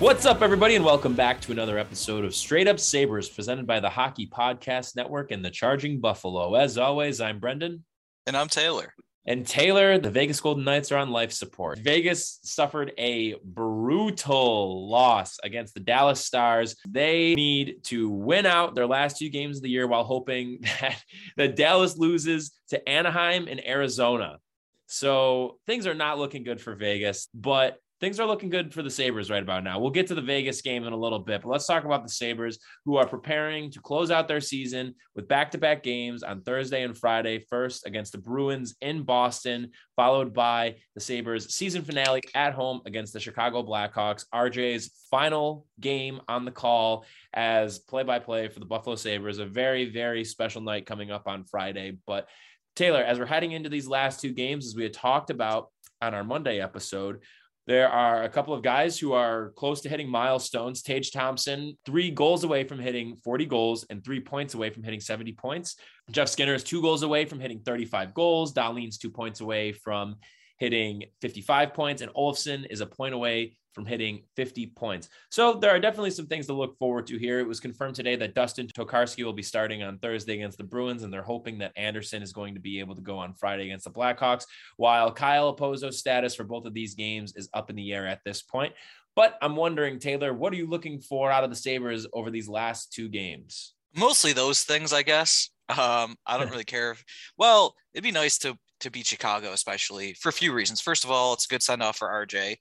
[0.00, 3.80] What's up, everybody, and welcome back to another episode of Straight Up Sabres, presented by
[3.80, 6.54] the Hockey Podcast Network and the Charging Buffalo.
[6.54, 7.84] As always, I'm Brendan.
[8.24, 8.94] And I'm Taylor.
[9.26, 11.80] And Taylor, the Vegas Golden Knights are on life support.
[11.80, 16.76] Vegas suffered a brutal loss against the Dallas Stars.
[16.88, 21.02] They need to win out their last two games of the year while hoping that,
[21.36, 24.38] that Dallas loses to Anaheim and Arizona.
[24.86, 28.90] So things are not looking good for Vegas, but things are looking good for the
[28.90, 29.78] Sabres right about now.
[29.78, 32.08] We'll get to the Vegas game in a little bit, but let's talk about the
[32.08, 36.42] Sabres who are preparing to close out their season with back to back games on
[36.42, 37.44] Thursday and Friday.
[37.50, 43.12] First against the Bruins in Boston, followed by the Sabres season finale at home against
[43.12, 44.24] the Chicago Blackhawks.
[44.32, 49.38] RJ's final game on the call as play by play for the Buffalo Sabres.
[49.38, 51.98] A very, very special night coming up on Friday.
[52.06, 52.28] But
[52.76, 56.14] Taylor, as we're heading into these last two games, as we had talked about on
[56.14, 57.20] our Monday episode,
[57.68, 60.80] there are a couple of guys who are close to hitting milestones.
[60.80, 65.00] Tage Thompson, three goals away from hitting 40 goals and three points away from hitting
[65.00, 65.76] 70 points.
[66.10, 68.54] Jeff Skinner is two goals away from hitting 35 goals.
[68.54, 70.16] Dahlin's two points away from
[70.58, 75.08] hitting 55 points, and Olofsson is a point away from hitting 50 points.
[75.30, 77.38] So there are definitely some things to look forward to here.
[77.38, 81.04] It was confirmed today that Dustin Tokarski will be starting on Thursday against the Bruins,
[81.04, 83.84] and they're hoping that Anderson is going to be able to go on Friday against
[83.84, 84.46] the Blackhawks,
[84.78, 88.18] while Kyle Okposo's status for both of these games is up in the air at
[88.24, 88.72] this point.
[89.14, 92.48] But I'm wondering, Taylor, what are you looking for out of the Sabres over these
[92.48, 93.74] last two games?
[93.94, 95.50] Mostly those things, I guess.
[95.68, 96.96] Um, I don't really care.
[97.36, 100.80] Well, it'd be nice to to beat Chicago, especially for a few reasons.
[100.80, 102.56] First of all, it's a good send off for RJ.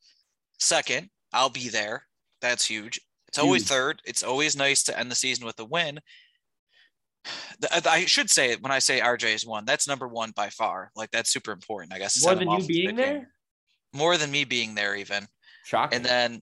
[0.60, 2.04] Second, I'll be there.
[2.42, 3.00] That's huge.
[3.28, 3.70] It's always huge.
[3.70, 4.02] third.
[4.06, 6.00] It's always nice to end the season with a win.
[7.72, 10.92] I should say when I say RJ is one, that's number one by far.
[10.96, 11.94] Like that's super important.
[11.94, 13.30] I guess more than you being there.
[13.94, 15.28] More than me being there, even.
[15.66, 15.98] Shocking.
[15.98, 16.42] And then,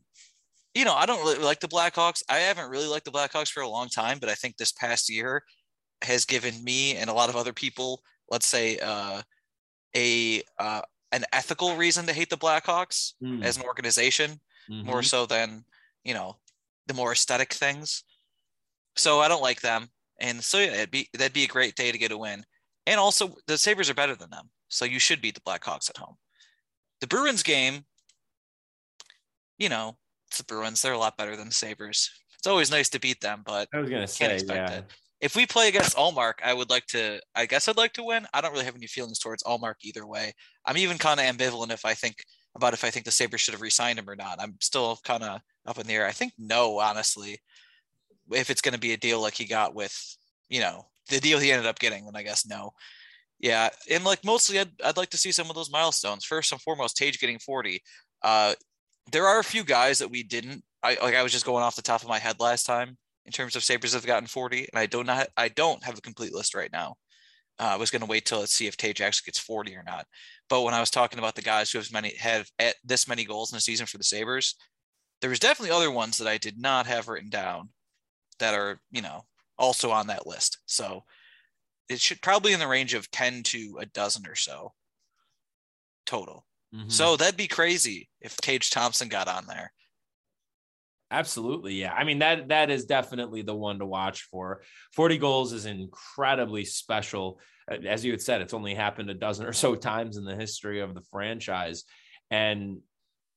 [0.73, 2.21] you know, I don't really like the Blackhawks.
[2.29, 5.09] I haven't really liked the Blackhawks for a long time, but I think this past
[5.09, 5.43] year
[6.01, 9.21] has given me and a lot of other people, let's say, uh,
[9.95, 10.81] a uh,
[11.15, 13.43] an ethical reason to hate the Blackhawks mm.
[13.43, 14.31] as an organization
[14.69, 14.85] mm-hmm.
[14.85, 15.63] more so than
[16.03, 16.35] you know
[16.87, 18.03] the more aesthetic things.
[18.97, 19.87] So I don't like them,
[20.19, 22.43] and so yeah, it'd be that'd be a great day to get a win.
[22.85, 25.97] And also, the Sabres are better than them, so you should beat the Blackhawks at
[25.97, 26.15] home.
[27.01, 27.85] The Bruins game,
[29.57, 29.97] you know,
[30.27, 30.81] it's the Bruins.
[30.81, 32.11] They're a lot better than the Sabres.
[32.37, 34.71] It's always nice to beat them, but I was gonna say, yeah.
[34.71, 34.85] It
[35.25, 37.19] if we play against Ullmark, I would like to.
[37.33, 38.27] I guess I'd like to win.
[38.31, 40.33] I don't really have any feelings towards Ullmark either way.
[40.67, 43.55] I'm even kind of ambivalent if I think about if I think the Sabres should
[43.55, 44.39] have re-signed him or not.
[44.39, 46.05] I'm still kind of up in the air.
[46.05, 47.39] I think no, honestly.
[48.31, 50.15] If it's going to be a deal like he got with,
[50.47, 52.73] you know, the deal he ended up getting, then I guess no.
[53.39, 56.23] Yeah, and like mostly, I'd, I'd like to see some of those milestones.
[56.23, 57.81] First and foremost, Tage getting 40.
[58.21, 58.53] Uh,
[59.11, 60.63] there are a few guys that we didn't.
[60.83, 61.15] I like.
[61.15, 63.63] I was just going off the top of my head last time in terms of
[63.63, 66.71] Sabres have gotten 40, and I don't not I don't have a complete list right
[66.71, 66.95] now.
[67.59, 69.83] Uh, I was going to wait till let's see if Tage actually gets 40 or
[69.83, 70.05] not.
[70.49, 73.23] But when I was talking about the guys who have many have at this many
[73.23, 74.55] goals in a season for the Sabres,
[75.21, 77.69] there was definitely other ones that I did not have written down
[78.39, 79.25] that are you know
[79.57, 80.59] also on that list.
[80.65, 81.03] So
[81.89, 84.73] it should probably in the range of 10 to a dozen or so
[86.05, 86.45] total.
[86.73, 86.89] Mm-hmm.
[86.89, 89.71] So that'd be crazy if Tage Thompson got on there.
[91.11, 91.75] Absolutely.
[91.75, 91.93] Yeah.
[91.93, 94.61] I mean, that that is definitely the one to watch for.
[94.93, 97.39] 40 goals is incredibly special.
[97.67, 100.81] As you had said, it's only happened a dozen or so times in the history
[100.81, 101.83] of the franchise.
[102.31, 102.79] And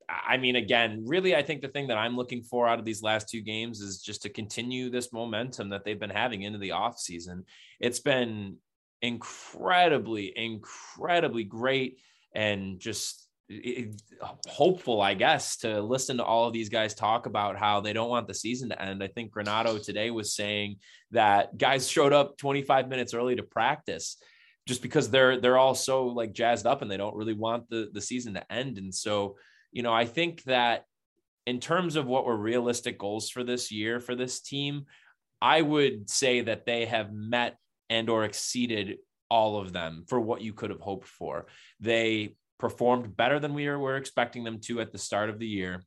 [0.08, 3.02] I mean, again, really, I think the thing that I'm looking for out of these
[3.02, 6.70] last two games is just to continue this momentum that they've been having into the
[6.70, 7.42] offseason.
[7.78, 8.56] It's been
[9.02, 11.98] incredibly, incredibly great
[12.34, 17.56] and just Uh, hopeful, I guess, to listen to all of these guys talk about
[17.56, 19.02] how they don't want the season to end.
[19.02, 20.76] I think Granato today was saying
[21.12, 24.18] that guys showed up 25 minutes early to practice
[24.66, 27.88] just because they're they're all so like jazzed up and they don't really want the
[27.94, 28.76] the season to end.
[28.76, 29.36] And so,
[29.72, 30.84] you know, I think that
[31.46, 34.84] in terms of what were realistic goals for this year for this team,
[35.40, 37.56] I would say that they have met
[37.88, 38.98] and or exceeded
[39.30, 41.46] all of them for what you could have hoped for.
[41.80, 45.82] They performed better than we were expecting them to at the start of the year.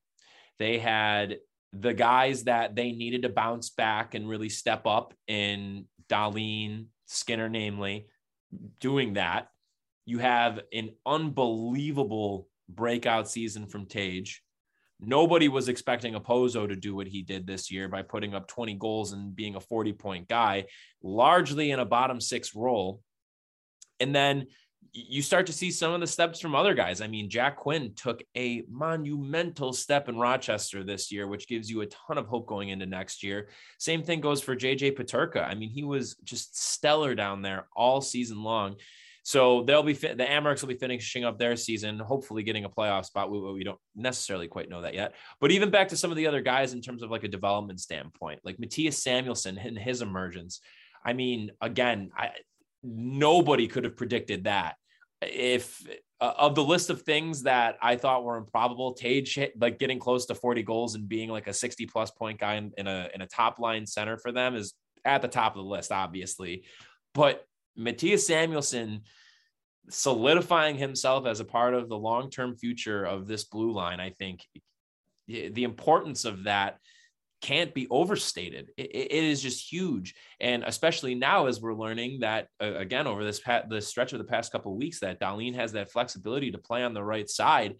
[0.59, 1.37] They had
[1.73, 7.49] the guys that they needed to bounce back and really step up in Dahlin, Skinner,
[7.49, 8.07] namely,
[8.79, 9.47] doing that.
[10.05, 14.41] You have an unbelievable breakout season from Tage.
[14.99, 18.75] Nobody was expecting Okposo to do what he did this year by putting up 20
[18.75, 20.65] goals and being a 40 point guy,
[21.01, 23.01] largely in a bottom six role.
[23.99, 24.47] And then
[24.93, 26.99] you start to see some of the steps from other guys.
[26.99, 31.81] I mean, Jack Quinn took a monumental step in Rochester this year, which gives you
[31.81, 33.47] a ton of hope going into next year.
[33.77, 35.47] Same thing goes for JJ Peterka.
[35.47, 38.75] I mean, he was just stellar down there all season long.
[39.23, 43.05] So they'll be the Amerks will be finishing up their season, hopefully getting a playoff
[43.05, 43.31] spot.
[43.31, 45.13] We, we don't necessarily quite know that yet.
[45.39, 47.79] But even back to some of the other guys in terms of like a development
[47.79, 50.59] standpoint, like Mattias Samuelsson and his emergence.
[51.05, 52.31] I mean, again, I
[52.83, 54.75] nobody could have predicted that
[55.21, 55.81] if
[56.19, 60.25] uh, of the list of things that I thought were improbable, Tage like getting close
[60.27, 63.21] to 40 goals and being like a 60 plus point guy in, in a in
[63.21, 64.73] a top line center for them is
[65.05, 66.63] at the top of the list, obviously.
[67.13, 67.45] But
[67.77, 69.01] Mattias Samuelsson
[69.89, 74.11] solidifying himself as a part of the long term future of this blue line, I
[74.11, 74.45] think
[75.27, 76.77] the importance of that
[77.41, 78.69] can't be overstated.
[78.77, 83.23] It, it is just huge, and especially now as we're learning that uh, again over
[83.23, 86.57] this pat the stretch of the past couple weeks that Dahlin has that flexibility to
[86.57, 87.75] play on the right side.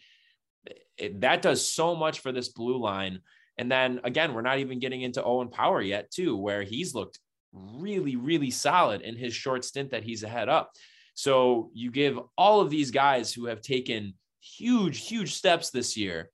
[0.98, 3.20] It, that does so much for this blue line.
[3.58, 7.20] And then again, we're not even getting into Owen Power yet, too, where he's looked
[7.54, 10.72] really, really solid in his short stint that he's ahead up.
[11.14, 16.32] So you give all of these guys who have taken huge, huge steps this year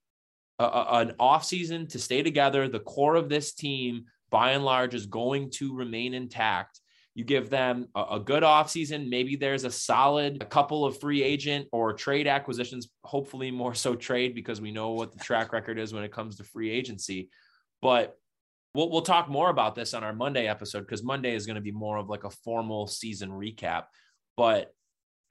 [0.60, 2.68] a, an offseason to stay together.
[2.68, 6.80] The core of this team, by and large, is going to remain intact.
[7.16, 9.10] You give them a, a good offseason.
[9.10, 13.96] Maybe there's a solid a couple of free agent or trade acquisitions, hopefully more so
[13.96, 17.30] trade because we know what the track record is when it comes to free agency.
[17.82, 18.18] But
[18.74, 21.62] we'll, we'll talk more about this on our Monday episode because Monday is going to
[21.62, 23.86] be more of like a formal season recap.
[24.36, 24.74] But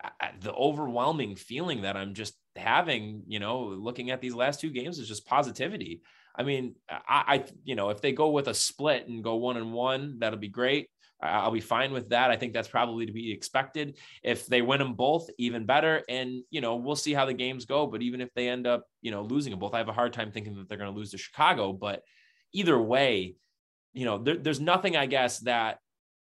[0.03, 4.71] uh, the overwhelming feeling that I'm just having, you know, looking at these last two
[4.71, 6.03] games is just positivity.
[6.39, 9.57] I mean, I, I, you know, if they go with a split and go one
[9.57, 10.89] and one, that'll be great.
[11.23, 12.31] I'll be fine with that.
[12.31, 13.97] I think that's probably to be expected.
[14.23, 16.03] If they win them both, even better.
[16.11, 17.87] And, you know, we'll see how the games go.
[17.87, 20.13] But even if they end up, you know, losing them both, I have a hard
[20.13, 21.73] time thinking that they're going to lose to Chicago.
[21.73, 22.03] But
[22.53, 23.37] either way,
[23.95, 25.79] you know, there, there's nothing, I guess, that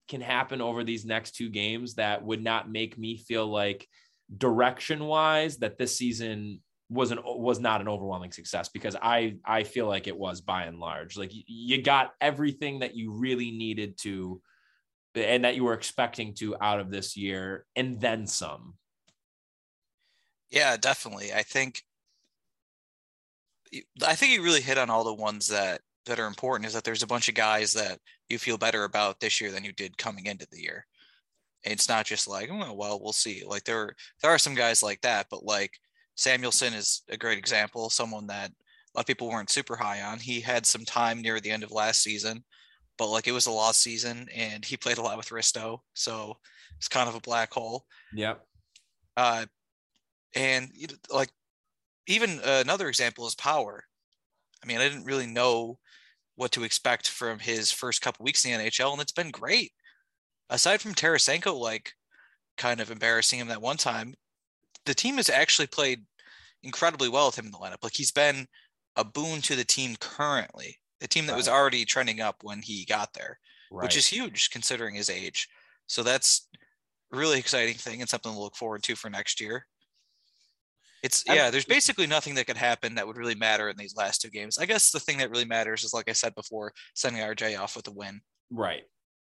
[0.07, 3.87] can happen over these next two games that would not make me feel like
[4.37, 9.63] direction wise that this season was an was not an overwhelming success because I I
[9.63, 13.97] feel like it was by and large like you got everything that you really needed
[13.99, 14.41] to
[15.15, 18.75] and that you were expecting to out of this year and then some.
[20.49, 21.31] Yeah, definitely.
[21.33, 21.83] I think
[24.03, 26.83] I think you really hit on all the ones that that are important is that
[26.83, 29.97] there's a bunch of guys that you feel better about this year than you did
[29.97, 30.85] coming into the year.
[31.63, 33.43] It's not just like, oh, well, we'll see.
[33.45, 35.71] Like there, there are some guys like that, but like
[36.15, 40.19] Samuelsson is a great example, someone that a lot of people weren't super high on.
[40.19, 42.43] He had some time near the end of last season,
[42.97, 45.79] but like it was a lost season and he played a lot with Risto.
[45.93, 46.37] So
[46.77, 47.85] it's kind of a black hole.
[48.13, 48.41] Yep.
[49.17, 49.45] Uh,
[50.35, 50.71] and
[51.09, 51.29] like
[52.07, 53.83] even another example is power.
[54.63, 55.79] I mean, I didn't really know
[56.35, 59.71] what to expect from his first couple weeks in the NHL, and it's been great.
[60.49, 61.93] Aside from Tarasenko, like
[62.57, 64.15] kind of embarrassing him that one time,
[64.85, 66.03] the team has actually played
[66.63, 67.83] incredibly well with him in the lineup.
[67.83, 68.47] Like he's been
[68.95, 71.37] a boon to the team currently, the team that right.
[71.37, 73.39] was already trending up when he got there,
[73.71, 73.83] right.
[73.83, 75.47] which is huge considering his age.
[75.87, 76.47] So that's
[77.11, 79.65] really exciting thing and something to look forward to for next year.
[81.01, 84.21] It's yeah, there's basically nothing that could happen that would really matter in these last
[84.21, 84.57] two games.
[84.57, 87.77] I guess the thing that really matters is like I said before, sending RJ off
[87.77, 88.19] with a win.
[88.51, 88.83] Right.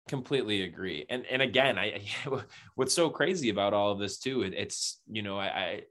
[0.08, 1.04] Completely agree.
[1.08, 2.00] And and again, I
[2.74, 5.82] what's so crazy about all of this too, it, it's you know, I, I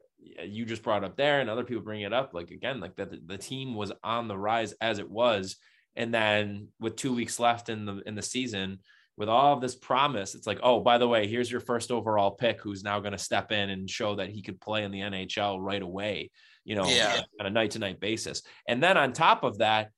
[0.46, 3.12] you just brought up there and other people bring it up like again like that
[3.12, 5.58] the, the team was on the rise as it was
[5.96, 8.80] and then with two weeks left in the in the season
[9.18, 12.32] with all of this promise it's like oh by the way here's your first overall
[12.32, 15.02] pick who's now going to step in and show that he could play in the
[15.02, 16.32] nhl right away
[16.64, 17.22] you know Yeah.
[17.40, 19.92] on a night to night basis and then on top of that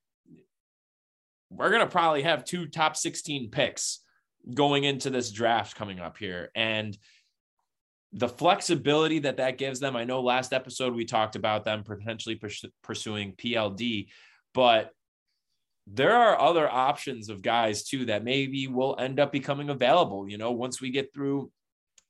[1.49, 3.99] we're going to probably have two top 16 picks
[4.53, 6.51] going into this draft coming up here.
[6.55, 6.97] And
[8.13, 12.39] the flexibility that that gives them i know last episode we talked about them potentially
[12.81, 14.07] pursuing pld
[14.53, 14.91] but
[15.87, 20.37] there are other options of guys too that maybe will end up becoming available you
[20.37, 21.51] know once we get through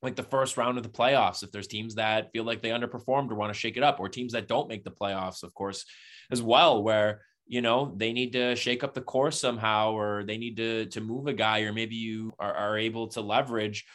[0.04, 3.32] like the first round of the playoffs if there's teams that feel like they underperformed
[3.32, 5.86] or want to shake it up or teams that don't make the playoffs of course
[6.32, 10.38] as well where you know they need to shake up the course somehow or they
[10.38, 13.86] need to to move a guy or maybe you are, are able to leverage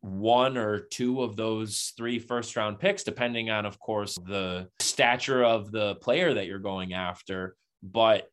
[0.00, 5.44] one or two of those three first round picks depending on of course the stature
[5.44, 7.56] of the player that you're going after.
[7.82, 8.28] But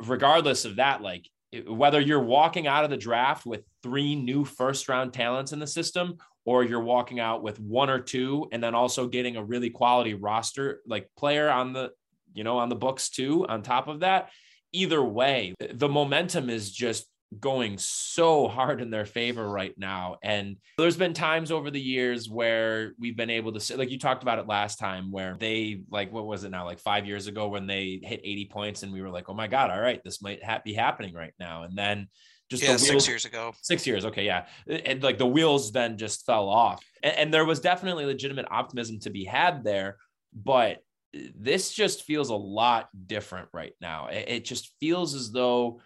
[0.00, 1.28] regardless of that like
[1.66, 5.66] whether you're walking out of the draft with three new first round talents in the
[5.66, 9.70] system or you're walking out with one or two and then also getting a really
[9.70, 11.90] quality roster like player on the
[12.36, 14.30] you know on the books too on top of that
[14.72, 17.06] either way the momentum is just
[17.40, 22.30] going so hard in their favor right now and there's been times over the years
[22.30, 25.80] where we've been able to say like you talked about it last time where they
[25.90, 28.92] like what was it now like 5 years ago when they hit 80 points and
[28.92, 31.64] we were like oh my god all right this might ha- be happening right now
[31.64, 32.06] and then
[32.48, 33.52] just yeah, the six years ago.
[33.62, 34.04] Six years.
[34.04, 34.24] Okay.
[34.24, 34.46] Yeah.
[34.68, 36.84] And like the wheels then just fell off.
[37.02, 39.96] And, and there was definitely legitimate optimism to be had there.
[40.32, 40.78] But
[41.12, 44.08] this just feels a lot different right now.
[44.08, 45.80] It, just feels as though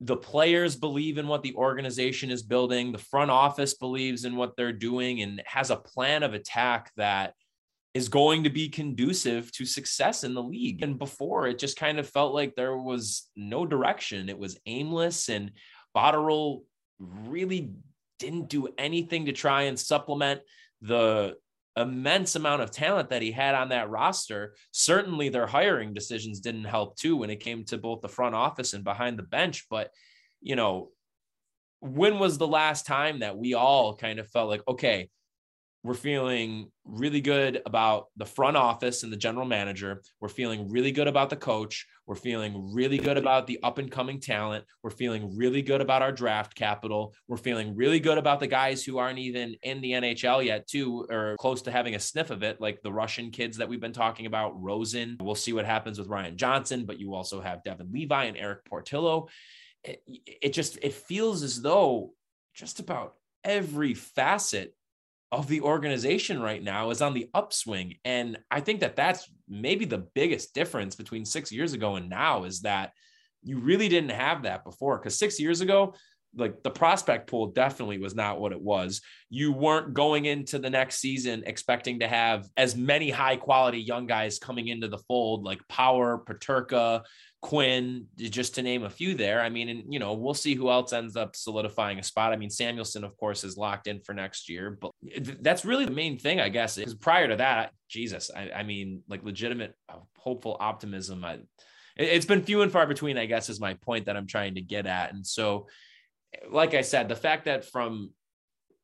[0.00, 4.56] the players believe in what the organization is building, the front office believes in what
[4.56, 7.34] they're doing, and has a plan of attack that
[7.94, 10.82] is going to be conducive to success in the league.
[10.82, 14.28] And before, it just kind of felt like there was no direction.
[14.28, 15.52] It was aimless, and
[15.96, 16.62] Botterill
[16.98, 17.72] really
[18.18, 20.40] didn't do anything to try and supplement
[20.82, 21.36] the
[21.76, 24.54] immense amount of talent that he had on that roster.
[24.70, 28.72] Certainly, their hiring decisions didn't help too when it came to both the front office
[28.72, 29.66] and behind the bench.
[29.68, 29.90] But,
[30.40, 30.90] you know,
[31.80, 35.10] when was the last time that we all kind of felt like, okay,
[35.86, 40.02] we're feeling really good about the front office and the general manager.
[40.20, 41.86] We're feeling really good about the coach.
[42.06, 44.64] We're feeling really good about the up and coming talent.
[44.82, 47.14] We're feeling really good about our draft capital.
[47.28, 51.06] We're feeling really good about the guys who aren't even in the NHL yet, too,
[51.08, 53.92] or close to having a sniff of it, like the Russian kids that we've been
[53.92, 55.16] talking about, Rosen.
[55.20, 58.64] We'll see what happens with Ryan Johnson, but you also have Devon Levi and Erik
[58.64, 59.28] Portillo.
[59.84, 62.12] It, it just it feels as though
[62.54, 63.14] just about
[63.44, 64.74] every facet
[65.32, 67.94] of the organization right now is on the upswing.
[68.04, 72.44] And i think that that's maybe the biggest difference between 6 years ago and now
[72.44, 72.92] is that
[73.42, 74.98] you really didn't have that before.
[74.98, 75.94] Cuz 6 years ago
[76.36, 79.00] like the prospect pool definitely was not what it was.
[79.30, 84.06] You weren't going into the next season expecting to have as many high quality young
[84.06, 87.02] guys coming into the fold like power Peterka
[87.46, 89.40] Quinn, just to name a few there.
[89.40, 92.32] I mean, and you know, we'll see who else ends up solidifying a spot.
[92.32, 94.90] I mean, Samuelsson, of course, is locked in for next year, but
[95.40, 96.74] that's really the main thing, I guess.
[96.74, 101.24] Because prior to that, Jesus, I, I mean, like legitimate, uh, hopeful optimism.
[101.24, 101.38] I,
[101.96, 104.60] it's been few and far between, I guess, is my point that I'm trying to
[104.60, 105.14] get at.
[105.14, 105.68] And so,
[106.50, 108.10] like I said, the fact that from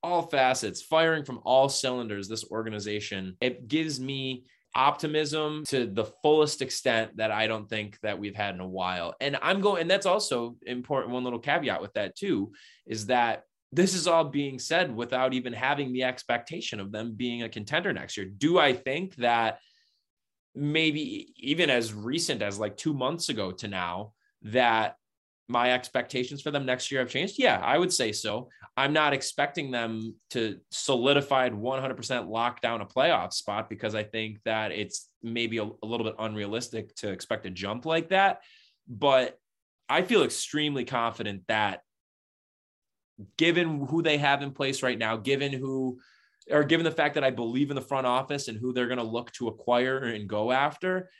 [0.04, 6.62] all facets, firing from all cylinders, this organization, it gives me optimism to the fullest
[6.62, 9.14] extent that I don't think that we've had in a while.
[9.20, 11.12] And I'm going, and that's also important.
[11.12, 12.52] One little caveat with that too
[12.86, 17.42] is that this is all being said without even having the expectation of them being
[17.42, 18.26] a contender next year.
[18.26, 19.58] Do I think that
[20.54, 24.12] maybe even as recent as like two months ago to now,
[24.42, 24.96] that
[25.48, 27.34] my expectations for them next year have changed?
[27.38, 28.48] Yeah, I would say so.
[28.76, 34.38] I'm not expecting them to solidified 100% lock down a playoff spot because I think
[34.44, 38.40] that it's maybe a, a little bit unrealistic to expect a jump like that.
[38.88, 39.38] But
[39.88, 41.80] I feel extremely confident that
[43.36, 45.98] given who they have in place right now, given who
[46.50, 48.98] or given the fact that I believe in the front office and who they're going
[48.98, 51.10] to look to acquire and go after,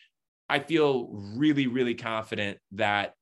[0.48, 3.14] I feel really, really confident that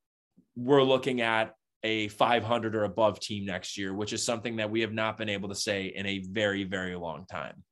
[0.57, 4.83] we're looking at a 500 or above team next year, which is something that we
[4.83, 7.63] have not been able to say in a very, very long time.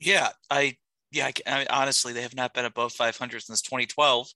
[0.00, 0.76] Yeah, I
[1.12, 4.28] yeah, I, I mean, honestly, they have not been above 500 since 2012.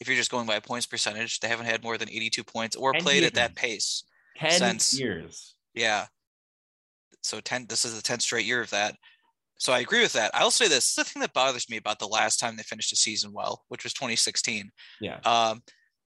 [0.00, 2.92] If you're just going by points percentage, they haven't had more than 82 points or
[2.92, 4.04] Ten played at that pace.
[4.38, 5.54] 10 Since- years.
[5.74, 6.06] Yeah.
[7.22, 8.96] So 10 this is the 10th straight year of that.
[9.58, 10.30] So I agree with that.
[10.34, 12.96] I'll say this: the thing that bothers me about the last time they finished a
[12.96, 14.70] season well, which was 2016.
[15.00, 15.18] Yeah.
[15.24, 15.62] Um,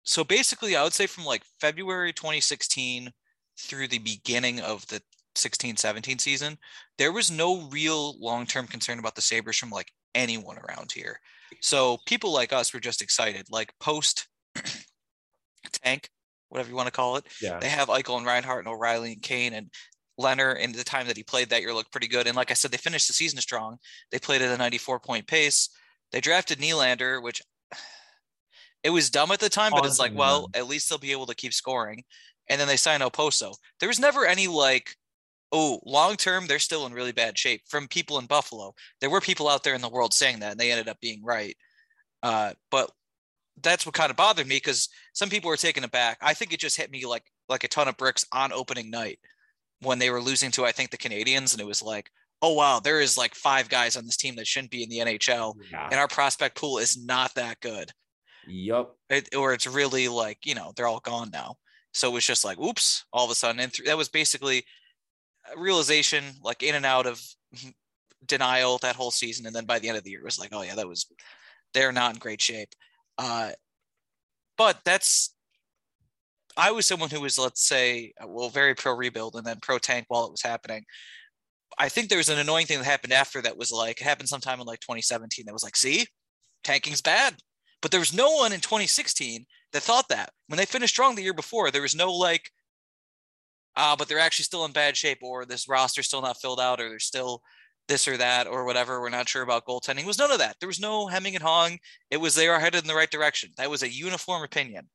[0.04, 3.12] so basically, I would say from like February 2016
[3.60, 5.02] through the beginning of the
[5.36, 6.58] 16 17 season,
[6.98, 11.20] there was no real long term concern about the Sabres from like anyone around here.
[11.62, 13.46] So people like us were just excited.
[13.50, 14.28] Like post
[15.84, 16.10] tank,
[16.50, 17.60] whatever you want to call it, Yeah.
[17.60, 19.70] they have Eichel and Reinhart and O'Reilly and Kane and
[20.22, 20.58] Leonard.
[20.58, 22.28] And the time that he played that year looked pretty good.
[22.28, 23.78] And like I said, they finished the season strong.
[24.12, 25.70] They played at a 94 point pace.
[26.12, 27.42] They drafted Nylander, which
[28.84, 31.12] it was dumb at the time, but it's like, Awesome, well, at least they'll be
[31.12, 32.04] able to keep scoring.
[32.50, 33.54] And then they signed Okposo.
[33.80, 34.96] There was never any like,
[35.52, 38.74] oh, long term, they're still in really bad shape from people in Buffalo.
[39.00, 41.24] There were people out there in the world saying that, and they ended up being
[41.24, 41.56] right.
[42.24, 42.92] Uh, but
[43.62, 46.18] that's what kind of bothered me because some people were taken aback.
[46.22, 49.20] I think it just hit me like like a ton of bricks on opening night
[49.82, 52.10] when they were losing to I think the Canadiens, and it was like,
[52.42, 55.00] oh wow, there is like five guys on this team that shouldn't be in the
[55.00, 55.88] NHL, Yeah.
[55.92, 57.92] and our prospect pool is not that good.
[58.48, 58.98] Yup.
[59.10, 61.56] it, or it's really like you know they're all gone now.
[61.94, 63.60] So it was just like oops all of a sudden.
[63.62, 64.64] And th- that was basically
[65.56, 67.22] a realization like in and out of
[68.26, 69.46] denial that whole season.
[69.46, 71.06] And then by the end of the year it was like oh yeah that was
[71.74, 72.70] they're not in great shape.
[73.18, 73.52] Uh
[74.58, 75.36] but that's
[76.58, 79.78] i was someone who was let's say uh, well very pro rebuild and then pro
[79.78, 80.84] tank while it was happening
[81.78, 84.30] i think there was an annoying thing that happened after that was like it happened
[84.30, 86.06] sometime in like 2017 that was like see
[86.64, 87.36] tanking's bad
[87.82, 90.32] but there was no one in 2016 that thought that.
[90.48, 92.52] When they finished strong the year before, there was no like,
[93.76, 96.80] ah, but they're actually still in bad shape, or this roster's still not filled out,
[96.80, 97.42] or there's still
[97.88, 99.02] this or that, or whatever.
[99.02, 100.02] We're not sure about goaltending.
[100.02, 100.58] It was none of that.
[100.60, 101.80] There was no hemming and hawing.
[102.10, 103.52] It was they are headed in the right direction.
[103.58, 104.90] That was a uniform opinion.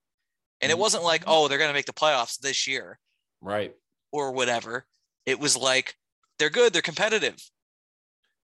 [0.60, 2.98] And it wasn't like, oh, they're going to make the playoffs this year
[3.42, 3.74] Right.
[4.12, 4.86] or whatever.
[5.26, 5.94] It was like,
[6.38, 7.36] they're good, they're competitive.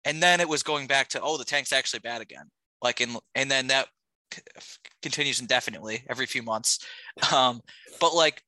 [0.05, 2.49] And then it was going back to, oh, the tank's actually bad again.
[2.81, 3.87] Like, in, and then that
[4.33, 4.41] c-
[5.01, 6.79] continues indefinitely every few months.
[7.33, 7.61] Um,
[7.99, 8.41] but like,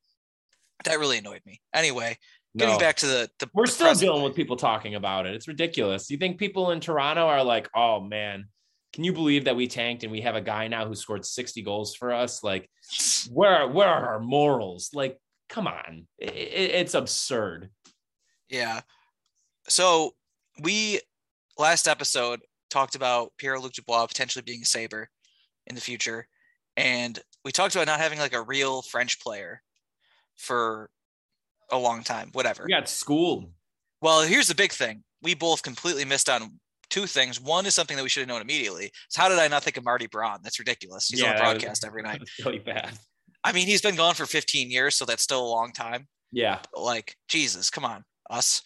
[0.85, 1.59] that really annoyed me.
[1.73, 2.17] Anyway,
[2.57, 2.79] getting No.
[2.79, 5.35] back to the, the We're the still dealing with people talking about it.
[5.35, 6.09] It's ridiculous.
[6.09, 8.45] You think people in Toronto are like, oh man,
[8.93, 11.61] can you believe that we tanked and we have a guy now who scored 60
[11.61, 12.43] goals for us?
[12.43, 12.69] Like,
[13.31, 14.89] where, where are our morals?
[14.93, 15.17] Like,
[15.49, 16.07] come on.
[16.21, 17.69] I- I- it's absurd.
[18.49, 18.81] Yeah.
[19.69, 20.11] So
[20.61, 20.99] we
[21.57, 25.09] last episode talked about Pierre Luc Dubois potentially being a Sabre
[25.67, 26.27] in the future.
[26.75, 29.61] And we talked about not having like a real French player
[30.35, 30.89] for
[31.71, 32.63] a long time, whatever.
[32.65, 33.51] We got schooled.
[34.01, 35.03] Well, here's the big thing.
[35.21, 36.59] We both completely missed on
[36.91, 37.41] two things.
[37.41, 38.91] One is something that we should have known immediately.
[39.09, 40.41] So how did I not think of Marty Biron?
[40.43, 41.07] That's ridiculous.
[41.07, 42.21] He's on Yeah, the that was- broadcast every night.
[42.45, 42.91] Really bad.
[43.43, 46.07] I mean, he's been gone for 15 years, so that's still a long time.
[46.33, 46.59] Yeah.
[46.77, 48.61] like jesus come on us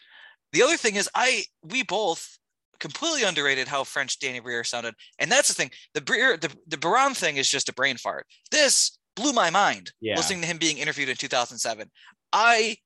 [0.54, 2.38] the other thing is i we both
[2.80, 6.78] completely underrated how french danny briere sounded and that's the thing the briere the, the
[6.78, 10.16] Biron thing is just a brain fart this blew my mind Yeah.
[10.16, 11.90] listening to him being interviewed in 2007
[12.34, 12.78] i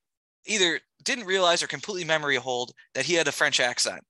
[0.46, 4.02] either didn't realize or completely memory hold that he had a french accent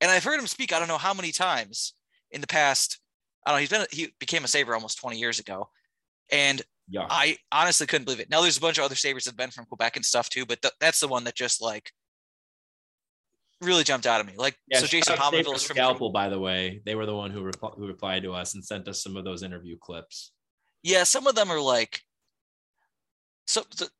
[0.00, 1.94] and i've heard him speak i don't know how many times
[2.30, 2.98] in the past
[3.46, 5.68] i don't know he's been he became a saver almost 20 years ago
[6.30, 7.06] and Yeah.
[7.08, 8.30] I honestly couldn't believe it.
[8.30, 10.44] Now there's a bunch of other savers that have been from Quebec and stuff too,
[10.46, 11.92] but th- that's the one that just like
[13.60, 14.34] really jumped out of me.
[14.36, 16.80] Like Yeah, so Jason shout out Saber Pominville is from Scalpel, by the way.
[16.86, 19.24] They were the one who, repl- who replied to us and sent us some of
[19.24, 20.32] those interview clips.
[20.82, 22.00] yeah, some of them are like
[23.46, 23.90] so th-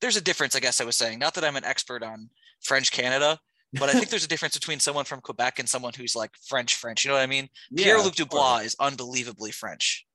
[0.00, 1.18] there's a difference, I guess I was saying.
[1.18, 2.28] Not that I'm an expert on
[2.62, 3.38] French Canada,
[3.78, 6.74] but I think there's a difference between someone from Quebec and someone who's like French
[6.76, 7.04] French.
[7.04, 7.48] You know what I mean?
[7.76, 10.06] Pierre Luc Dubois is unbelievably French.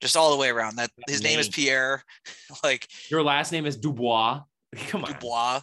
[0.00, 0.76] Just all the way around.
[0.76, 1.48] That his name is.
[1.48, 2.02] Pierre.
[2.64, 4.40] like Your last name is Dubois.
[4.88, 5.12] Come on.
[5.12, 5.60] Dubois.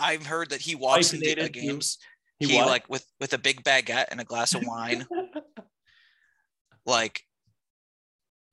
[0.00, 1.98] I've heard that he walks into the games.
[2.38, 5.06] He He, like with with a big baguette and a glass of wine.
[6.86, 7.22] like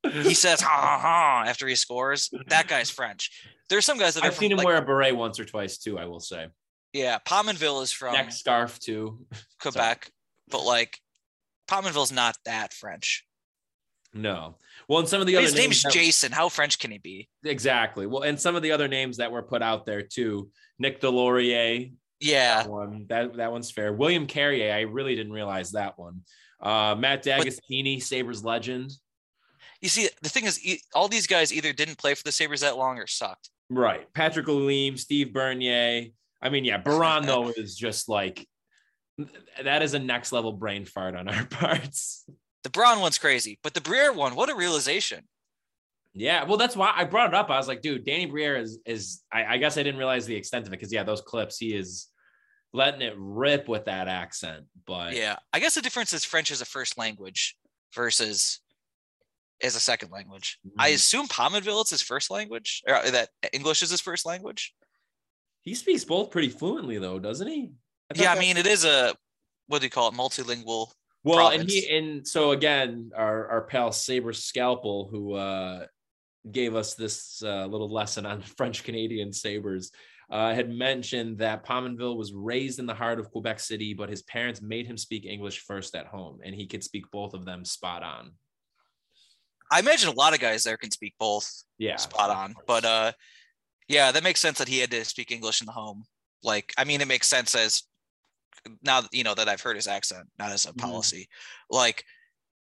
[0.04, 2.30] he says ha ha ha after he scores.
[2.48, 3.32] That guy's French.
[3.69, 5.78] There's some guys that I've from, seen him like, wear a beret once or twice
[5.78, 5.98] too.
[5.98, 6.48] I will say.
[6.93, 7.19] Yeah.
[7.25, 9.25] Pominville is from Neck scarf too.
[9.62, 10.12] Quebec,
[10.49, 10.99] but like
[11.69, 13.25] Pominville's not that French.
[14.13, 14.56] No.
[14.88, 16.32] Well, and some of the But other his name's that- Jason.
[16.32, 17.30] How French can he be?
[17.43, 18.08] exactly.
[18.08, 20.49] Well, and some of the other names that were put out there too.
[20.80, 23.93] Nick Deslauriers, Yeah, that one that that one's fair.
[23.93, 26.21] William Carrier, I really didn't realize that one.
[26.62, 28.91] Uh, Matt D'Agostini, Sabres legend.
[29.82, 30.60] you see, the thing is,
[30.95, 33.49] all these guys either didn't play for the Sabres that long or sucked.
[33.69, 34.12] Right.
[34.13, 36.08] Patrick Lalime, Steve Bernier.
[36.41, 38.47] I mean, yeah, Biron though is just like
[39.63, 42.25] that is a next level brain fart on our parts.
[42.63, 45.28] The Biron one's crazy, but the Briere one, what a realization!
[46.13, 47.49] Yeah, well, that's why I brought it up.
[47.49, 50.36] I was like, dude, Danny Briere is is I, I guess I didn't realize the
[50.36, 52.08] extent of it because yeah, those clips, he is
[52.73, 54.65] letting it rip with that accent.
[54.86, 57.58] But Yeah, I guess the difference is French is a first language
[57.95, 58.60] versus
[59.63, 60.58] as a second language.
[60.78, 60.95] I Mhm.
[60.95, 64.73] assume Pominville is his first language, or that English is his first language.
[65.62, 67.72] He speaks both pretty fluently though, doesn't he?
[68.13, 69.13] thought Yeah, I mean it is a
[69.67, 70.91] what do you call it, multilingual.
[71.24, 75.86] Well, and he and so again, our our pal Saber Scalpel, who uh,
[76.50, 79.91] gave us this uh, little lesson on French Canadian sabers,
[80.32, 84.24] uh, had mentioned that Pominville was raised in the heart of Quebec City, but his
[84.24, 87.65] parents made him speak English first at home, and he could speak both of them
[87.65, 88.32] spot on.
[89.72, 93.12] I imagine a lot of guys there can speak both Yeah, spot on, but uh,
[93.89, 96.06] yeah, that makes sense that he had to speak English in the home.
[96.43, 97.84] Like, I mean, it makes sense as
[98.84, 100.80] now you know that I've heard his accent, not as a Mhm.
[100.80, 101.28] policy.
[101.69, 102.06] Like,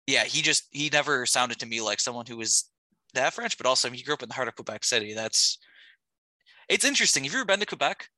[0.07, 2.71] yeah, he just he never sounded to me like someone who was
[3.15, 5.15] that French, but also he grew up in the heart of Quebec City.
[5.15, 5.59] That's
[6.69, 7.25] it's interesting.
[7.25, 8.09] Have you ever been to Quebec?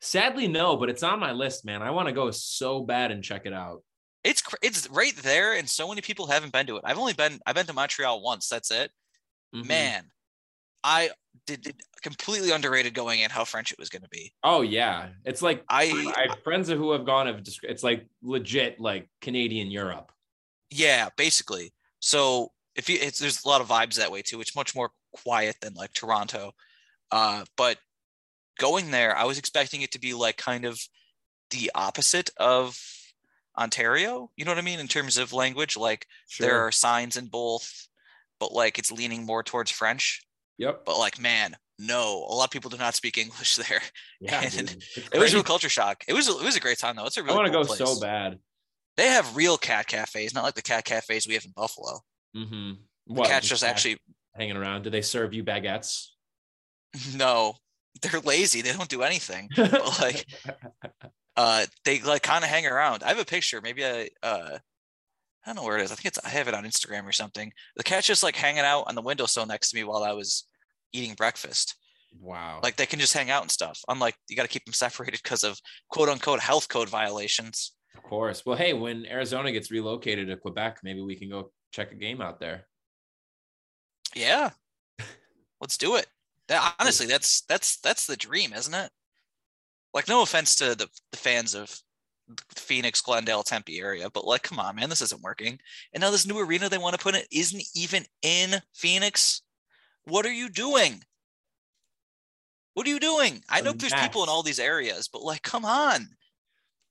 [0.00, 1.82] sadly no, but it's on my list, man.
[1.82, 3.82] I want to go so bad and check it out.
[4.24, 6.82] It's it's right there, and so many people haven't been to it.
[6.84, 8.48] I've only been I've been to Montreal once.
[8.48, 8.90] That's it.
[9.52, 9.66] Mhm.
[9.66, 10.10] Man,
[10.86, 11.10] I
[11.46, 14.32] did, did completely underrated going in how French it was going to be.
[14.44, 18.78] Oh yeah, it's like I I have friends who have gone have it's like legit
[18.80, 20.12] like Canadian Europe.
[20.70, 21.72] Yeah, basically.
[21.98, 24.40] So if you, it's there's a lot of vibes that way too.
[24.40, 26.52] It's much more quiet than like Toronto.
[27.10, 27.78] Uh, but
[28.58, 30.80] going there, I was expecting it to be like kind of
[31.50, 32.78] the opposite of
[33.58, 34.30] Ontario.
[34.36, 35.76] You know what I mean in terms of language?
[35.76, 36.06] Like
[36.38, 37.88] there are signs in both,
[38.38, 40.25] but like it's leaning more towards French.
[40.58, 40.82] Yep.
[40.86, 43.80] But like, man, no, a lot of people do not speak English there.
[44.20, 44.42] Yeah.
[44.42, 44.76] and
[45.12, 46.04] It was a real culture shock.
[46.08, 47.06] It was a, it was a great time though.
[47.06, 47.78] It's a I really want to cool go place.
[47.78, 48.38] so bad.
[48.96, 52.00] They have real cat cafes, not like the cat cafes we have in Buffalo.
[52.34, 53.14] Mm-hmm.
[53.14, 53.98] The cats just actually
[54.34, 54.82] hanging around.
[54.82, 56.08] Do they serve you baguettes?
[57.14, 57.56] No,
[58.00, 58.62] they're lazy.
[58.62, 59.50] They don't do anything.
[59.54, 60.24] But like,
[61.36, 63.02] uh, they like kind of hang around.
[63.02, 63.60] I have a picture.
[63.60, 64.58] Maybe I, uh,
[65.46, 65.92] I don't know where it is.
[65.92, 67.52] I think it's I have it on Instagram or something.
[67.76, 70.44] The cat's just like hanging out on the windowsill next to me while I was
[70.92, 71.76] eating breakfast.
[72.20, 72.58] wow.
[72.62, 73.80] Like they can just hang out and stuff.
[73.88, 77.72] Unlike you got to keep them separated because of quote unquote health code violations.
[77.96, 78.44] of course.
[78.44, 82.20] Well, hey, when Arizona gets relocated to Quebec, maybe we can go check a game
[82.20, 82.66] out there.
[84.14, 84.50] Yeah,
[85.60, 86.06] let's do it.
[86.48, 88.90] That honestly, that's that's that's the dream, isn't it?
[89.92, 91.80] Like, no offense to the, the fans of
[92.54, 95.58] Phoenix, Glendale, Tempe area, but like, come on, man, this isn't working.
[95.92, 99.42] And now this new arena they want to put in isn't even in Phoenix.
[100.04, 101.02] What are you doing?
[102.74, 103.42] What are you doing?
[103.48, 106.08] I know there's people in all these areas, but like, come on.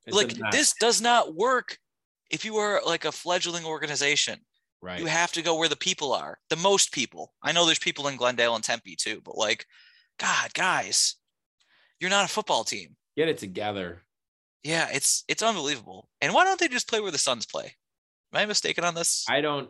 [0.05, 1.77] It's like, this does not work
[2.31, 4.39] if you are like a fledgling organization.
[4.81, 4.99] right.
[4.99, 7.33] You have to go where the people are, the most people.
[7.43, 9.65] I know there's people in Glendale and Tempe too, but like,
[10.17, 11.15] God, guys,
[11.99, 12.95] you're not a football team.
[13.15, 14.04] Get it together.
[14.65, 16.09] Yeah, it's it's unbelievable.
[16.21, 17.75] And why don't they just play where the Suns play?
[18.33, 19.23] Am I mistaken on this?
[19.29, 19.69] I don't.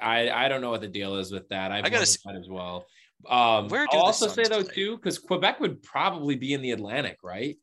[0.00, 1.72] I I don't know what the deal is with that.
[1.72, 2.84] I've I gotta wondered see- that as well.
[3.28, 4.74] Um, Where I'll also say though play?
[4.74, 7.56] too, because Quebec would probably be in the Atlantic, right?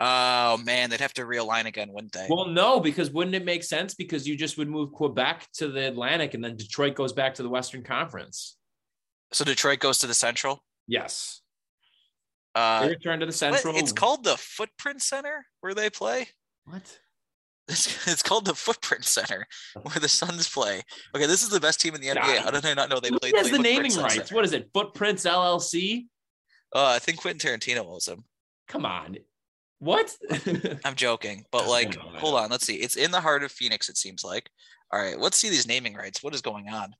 [0.00, 2.26] Oh man, they'd have to realign again, wouldn't they?
[2.28, 3.94] Well, no, because wouldn't it make sense?
[3.94, 7.42] Because you just would move Quebec to the Atlantic, and then Detroit goes back to
[7.44, 8.56] the Western Conference.
[9.32, 10.64] so Detroit goes to the Central.
[10.88, 11.41] Yes,
[12.54, 13.76] Uh, they return to the what- Central.
[13.76, 16.28] it's called the Footprint Center where they play.
[16.64, 16.98] what?
[17.68, 19.46] It's, it's called the Footprint Center
[19.80, 20.82] where the Suns play.
[21.14, 22.38] Okay, this is the best team in the NBA.
[22.38, 24.08] How did I not know they Who has the Footprint naming Center?
[24.08, 24.32] rights?
[24.32, 24.68] What is it?
[24.74, 26.06] Footprints LLC?
[26.74, 28.24] Uh, I think Quentin Tarantino owns them.
[28.66, 29.16] Come on,
[29.78, 30.14] what?
[30.84, 32.50] I'm joking, but like, hold on.
[32.50, 32.74] Let's see.
[32.76, 33.88] It's in the heart of Phoenix.
[33.88, 34.50] It seems like.
[34.92, 36.22] All right, let's see these naming rights.
[36.22, 36.94] What is going on?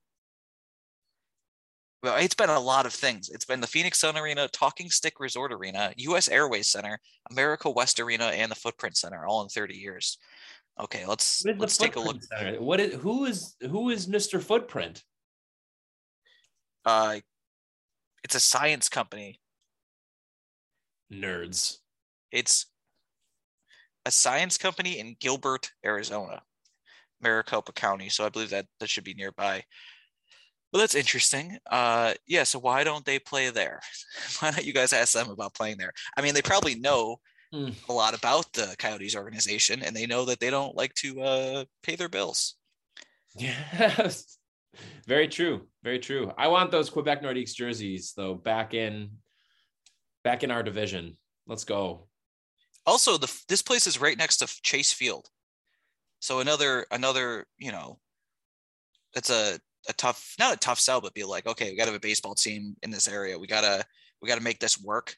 [2.03, 3.29] Well, it's been a lot of things.
[3.29, 6.29] It's been the Phoenix Sun Arena, Talking Stick Resort Arena, U.S.
[6.29, 6.99] Airways Center,
[7.31, 10.19] America West Arena, and the Footprint Center, all in 30 years.
[10.81, 12.21] Okay, let's What is the let's take a look.
[12.25, 12.61] Center?
[12.61, 14.43] What is who is who is Mr.
[14.43, 15.05] Footprint?
[16.85, 17.21] Uh,
[18.25, 19.39] it's a science company.
[21.13, 21.79] Nerds.
[22.33, 22.67] It's
[24.07, 26.43] a science company in Gilbert, Arizona,
[27.21, 28.09] Maricopa County.
[28.09, 29.63] So I believe that that should be nearby.
[30.73, 31.59] Well, that's interesting.
[31.71, 32.45] Uh, yeah.
[32.45, 33.81] So why don't they play there?
[34.41, 35.93] Why don't you guys ask them about playing there?
[36.17, 37.17] I mean, they probably know
[37.53, 37.69] Hmm.
[37.87, 41.65] a lot about the Coyotes organization, and they know that they don't like to uh,
[41.83, 42.55] pay their bills.
[43.37, 44.39] Yes.
[45.07, 45.69] Very true.
[45.83, 46.33] Very true.
[46.39, 49.11] I want those Quebec Nordiques jerseys though back in
[50.25, 51.19] back in our division.
[51.47, 52.09] Let's go.
[52.87, 55.29] Also, the this place is right next to Chase Field,
[56.21, 57.99] so another another you know,
[59.15, 61.91] it's a a tough not a tough sell, but be like, okay, we got to
[61.91, 63.39] have a baseball team in this area.
[63.39, 63.85] We gotta
[64.21, 65.17] we gotta make this work.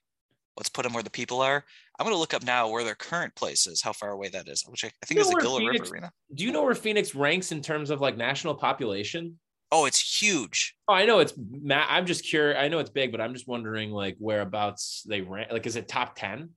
[0.57, 1.65] let's put them where the people are.
[1.99, 4.65] I'm gonna look up now where their current place is, how far away that is,
[4.69, 6.13] which I, I think is the Gila Phoenix- River Arena.
[6.35, 9.39] Do you know where Phoenix ranks in terms of like national population?
[9.73, 10.77] Oh, it's huge.
[10.87, 11.35] Oh, I know it's.
[11.73, 12.57] I'm just curious.
[12.61, 15.51] I know it's big, but I'm just wondering like whereabouts they rank.
[15.51, 16.51] Like, is it top ten?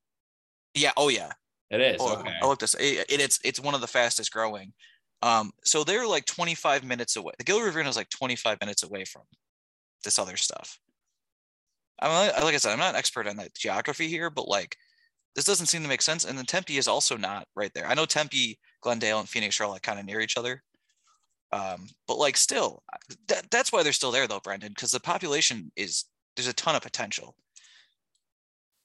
[0.75, 0.91] Yeah.
[0.95, 1.31] Oh yeah.
[1.71, 1.97] It is.
[1.99, 2.31] Oh, okay.
[2.41, 2.75] I looked this.
[2.75, 4.73] It, it- it's it's one of the fastest growing.
[5.21, 7.33] Um, so they're like 25 minutes away.
[7.37, 9.23] The Gila River is like 25 minutes away from
[10.03, 10.79] this other stuff.
[11.99, 14.77] I mean, like I said, I'm not an expert on the geography here, but like
[15.35, 16.25] this doesn't seem to make sense.
[16.25, 17.87] And then Tempe is also not right there.
[17.87, 20.63] I know Tempe, Glendale, and Phoenix are all like kind of near each other.
[21.51, 22.83] Um, but like still,
[23.27, 26.75] that, that's why they're still there though, Brendan, because the population is there's a ton
[26.75, 27.35] of potential.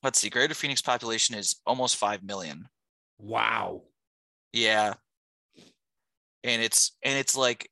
[0.03, 2.69] Let's see, Greater Phoenix population is almost five million.
[3.19, 3.83] Wow.
[4.53, 4.95] Yeah.
[6.45, 7.71] And it's and it's like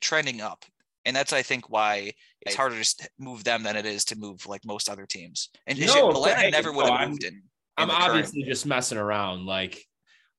[0.00, 0.64] trending up.
[1.04, 4.46] And that's I think why it's harder to move them than it is to move
[4.46, 5.48] like most other teams.
[5.66, 7.34] And No, Atlanta never would have I'm- moved in.
[7.34, 7.42] in
[7.76, 9.46] I'm the current- obviously just messing around.
[9.46, 9.84] Like,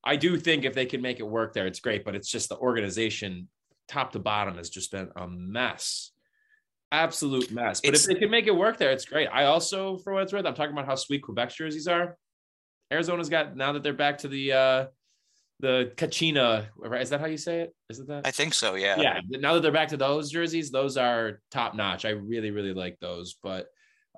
[0.04, 2.04] I do think if they can make it work there, it's great.
[2.04, 3.48] But it's just the organization,
[3.88, 6.12] top to bottom, has just been a mess,
[6.92, 7.80] absolute mess.
[7.80, 9.28] But It's- if they can make it work there, it's great.
[9.28, 12.16] I also, for what it's worth, I'm talking about how sweet Quebec jerseys are.
[12.92, 14.86] Arizona's got now that they're back to the uh
[15.60, 17.02] the Kachina, right?
[17.02, 17.74] Is that how you say it?
[17.88, 18.26] Is it that?
[18.26, 19.00] I think so, yeah.
[19.00, 22.72] yeah now that they're back to those jerseys those are top notch i really really
[22.72, 23.66] like those but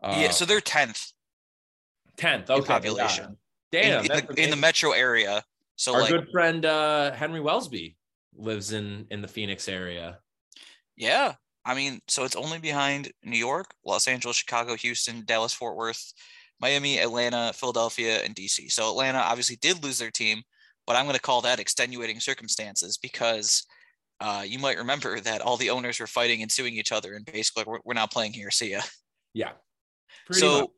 [0.02, 1.12] uh yeah, so they're 10th
[2.16, 3.36] 10th in okay population.
[3.70, 5.42] damn in, in the, in the metro area.
[5.76, 7.96] So our like good friend uh henry wellsby
[8.36, 10.18] lives in in the phoenix area
[10.96, 11.34] yeah.
[11.64, 16.12] I mean, so it's only behind New York, Los Angeles, Chicago, Houston, Dallas, Fort Worth,
[16.60, 18.70] Miami, Atlanta, Philadelphia, and DC.
[18.70, 20.42] So Atlanta obviously did lose their team,
[20.86, 23.64] but I'm going to call that extenuating circumstances because
[24.20, 27.24] uh, you might remember that all the owners were fighting and suing each other, and
[27.24, 28.50] basically we're, we're not playing here.
[28.50, 28.80] See ya.
[29.34, 29.52] yeah
[30.30, 30.70] so, much.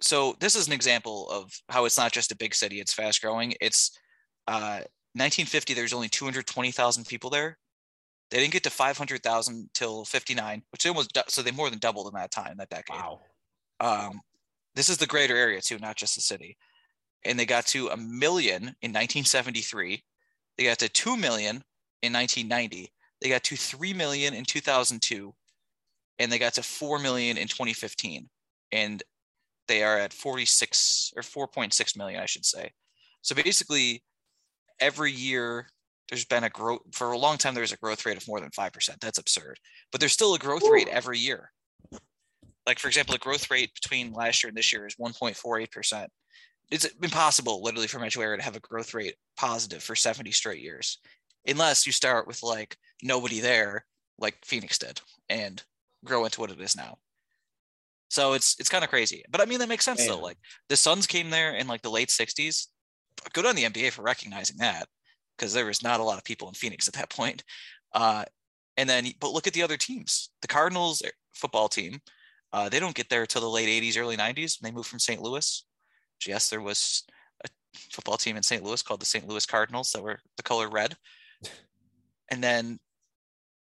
[0.00, 3.20] so this is an example of how it's not just a big city; it's fast
[3.20, 3.54] growing.
[3.60, 3.98] It's
[4.46, 4.82] uh,
[5.14, 5.74] 1950.
[5.74, 7.58] There's only 220,000 people there.
[8.30, 11.78] They didn't get to 500,000 till 59, which they almost du- so they more than
[11.78, 12.96] doubled in that time, that decade.
[12.96, 13.20] wow
[13.80, 14.20] Um,
[14.74, 16.56] this is the greater area too, not just the city.
[17.24, 20.02] And they got to a million in 1973.
[20.56, 21.62] They got to 2 million
[22.02, 22.92] in 1990.
[23.20, 25.34] They got to 3 million in 2002.
[26.18, 28.28] And they got to 4 million in 2015.
[28.72, 29.02] And
[29.66, 32.70] they are at 46 or 4.6 million, I should say.
[33.22, 34.02] So basically,
[34.80, 35.68] every year
[36.08, 37.54] there's been a growth for a long time.
[37.54, 39.00] there's a growth rate of more than 5%.
[39.00, 39.58] That's absurd.
[39.92, 41.50] But there's still a growth rate every year
[42.68, 46.06] like for example, the growth rate between last year and this year is 1.48%.
[46.70, 50.98] It's impossible, literally, for area to have a growth rate positive for 70 straight years,
[51.46, 53.86] unless you start with like nobody there,
[54.18, 55.62] like Phoenix did, and
[56.04, 56.98] grow into what it is now.
[58.10, 60.18] So it's it's kind of crazy, but I mean that makes sense though.
[60.18, 62.66] Like the Suns came there in like the late 60s.
[63.32, 64.88] Good on the NBA for recognizing that,
[65.36, 67.42] because there was not a lot of people in Phoenix at that point.
[67.92, 68.24] Uh,
[68.76, 70.30] and then, but look at the other teams.
[70.40, 72.00] The Cardinals eh, football team
[72.52, 74.58] uh, they don't get there till the late 80s, early 90s.
[74.58, 75.20] They moved from St.
[75.20, 75.64] Louis.
[76.26, 77.04] Yes, there was
[77.44, 77.48] a
[77.92, 78.62] football team in St.
[78.62, 79.26] Louis called the St.
[79.26, 80.96] Louis Cardinals that were the color red.
[82.30, 82.78] And then,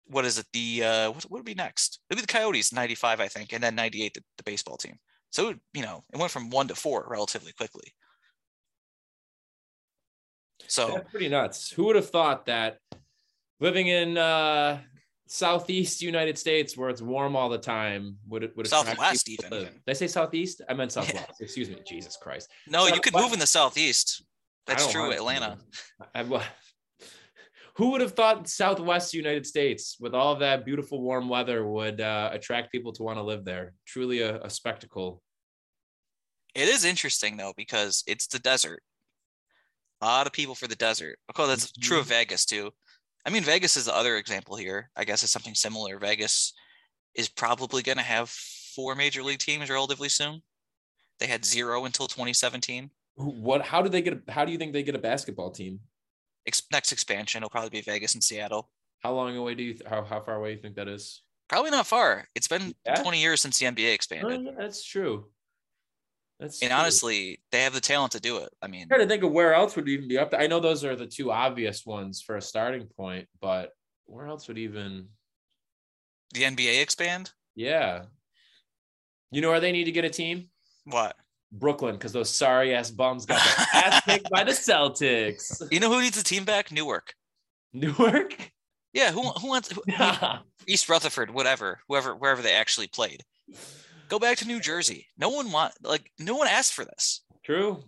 [0.07, 0.47] what is it?
[0.53, 2.01] The uh, what, would be next?
[2.11, 4.97] It'd be the Coyotes, 95, I think, and then 98, the, the baseball team.
[5.31, 7.93] So you know, it went from one to four relatively quickly.
[10.69, 11.71] So That's pretty nuts.
[11.71, 12.79] Who would have thought that
[13.61, 14.81] living in uh
[15.27, 19.51] southeast United States where it's warm all the time would it would attract Southwest even.
[19.51, 20.63] Did I say southeast?
[20.69, 21.41] I meant southwest.
[21.41, 21.79] Excuse me.
[21.87, 22.49] Jesus Christ.
[22.69, 24.25] no, you could move in the southeast.
[24.67, 25.13] That's true.
[25.13, 25.59] Atlanta.
[26.15, 26.43] I- well,
[27.77, 32.01] who would have thought southwest United States with all of that beautiful warm weather would
[32.01, 33.75] uh, attract people to want to live there?
[33.87, 35.23] Truly a, a spectacle.
[36.55, 38.83] It is interesting though because it's the desert.
[40.01, 41.19] A lot of people for the desert.
[41.29, 42.71] Of course, that's true of Vegas too.
[43.27, 44.91] I mean, Vegas is the other example here.
[44.97, 45.99] I guess it's something similar.
[45.99, 46.53] Vegas
[47.17, 50.43] is probably going to have four major league teams relatively soon.
[51.19, 52.91] They had zero until 2017.
[53.17, 53.63] What?
[53.63, 54.13] How do they get?
[54.29, 55.81] A, how do you think they get a basketball team?
[56.47, 58.71] Ex- next expansion will probably be Vegas and Seattle.
[59.01, 59.73] How long away do you?
[59.73, 61.23] Th- how how far away do you think that is?
[61.49, 62.29] Probably not far.
[62.35, 63.03] It's been Yeah?
[63.03, 64.41] 20 years since the NBA expanded.
[64.41, 65.27] Oh, yeah, that's true.
[66.39, 66.79] That's And true.
[66.79, 68.51] honestly, they have the talent to do it.
[68.61, 70.41] I mean, I'm trying to think of where else would even be up there.
[70.41, 73.71] I know those are the two obvious ones for a starting point, but
[74.05, 75.09] where else would even?
[76.35, 77.33] the NBA expand?
[77.55, 78.05] Yeah.
[79.31, 80.49] You know where they need to get a team?
[80.85, 81.17] What?
[81.53, 85.63] Brooklyn, because those sorry ass bums got their ass kicked by the Celtics.
[85.73, 86.71] You know who needs a team back?
[86.73, 87.15] Newark.
[87.73, 88.35] Newark?
[88.93, 89.83] Yeah, who who wants who,
[90.67, 93.23] East Rutherford, whatever, whoever, wherever they actually played.
[94.09, 95.07] Go back to New Jersey.
[95.19, 97.23] No one want like no one asked for this.
[97.45, 97.83] True.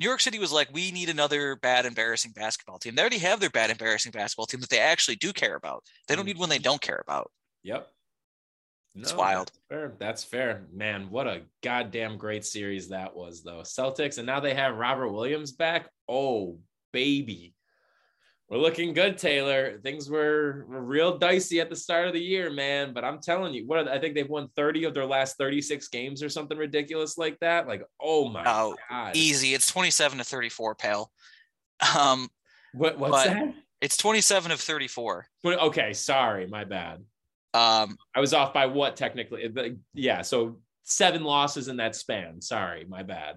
[0.00, 2.94] New York City was like, we need another bad, embarrassing basketball team.
[2.94, 5.82] They already have their bad, embarrassing basketball team that they actually do care about.
[6.06, 6.28] They don't mm.
[6.28, 7.32] need one they don't care about.
[7.64, 7.88] Yep.
[8.94, 9.48] It's wild.
[9.48, 9.92] That's fair.
[9.98, 10.66] That's fair.
[10.72, 13.60] Man, what a goddamn great series that was, though.
[13.60, 15.88] Celtics, and now they have Robert Williams back.
[16.08, 16.58] Oh,
[16.92, 17.54] baby.
[18.48, 19.78] We're looking good, Taylor.
[19.82, 22.94] Things were, were real dicey at the start of the year, man.
[22.94, 25.86] But I'm telling you, what are, I think they've won 30 of their last 36
[25.88, 27.68] games or something ridiculous like that.
[27.68, 29.14] Like, oh my Oh, god.
[29.14, 29.52] Easy.
[29.52, 31.10] It's 27 to 34, pal.
[31.96, 32.28] Um,
[32.72, 33.54] What what's that?
[33.82, 35.26] it's 27 of 34.
[35.42, 37.04] But okay, sorry, my bad.
[37.54, 39.50] Um, I was off by what technically?
[39.92, 42.40] Yeah, so seven losses in that span.
[42.40, 43.36] Sorry, my bad.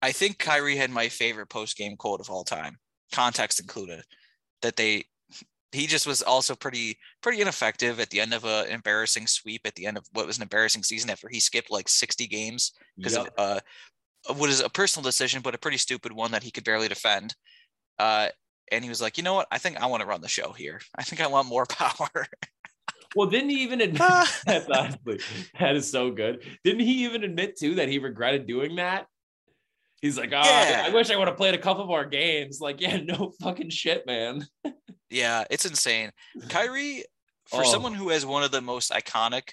[0.00, 2.78] I think Kyrie had my favorite post game quote of all time,
[3.12, 4.02] context included,
[4.62, 5.04] that they
[5.72, 9.74] he just was also pretty pretty ineffective at the end of a embarrassing sweep at
[9.74, 13.16] the end of what was an embarrassing season after he skipped like 60 games because
[13.16, 13.26] Yep.
[13.26, 13.60] of uh
[14.36, 17.34] what is a personal decision but a pretty stupid one that he could barely defend.
[17.98, 18.28] Uh
[18.70, 19.48] and he was like, "You know what?
[19.50, 20.80] I think I want to run the show here.
[20.96, 22.26] I think I want more power."
[23.14, 24.00] Well, didn't he even admit
[24.46, 25.18] that's honestly
[25.60, 26.46] that is so good.
[26.64, 29.06] Didn't he even admit too that he regretted doing that?
[30.02, 30.82] He's like, oh, Yeah.
[30.86, 32.60] I wish I would have played a couple more games.
[32.60, 34.46] Like, yeah, no fucking shit, man.
[35.08, 36.10] Yeah, it's insane.
[36.48, 37.04] Kyrie,
[37.48, 37.70] for Oh.
[37.70, 39.50] someone who has one of the most iconic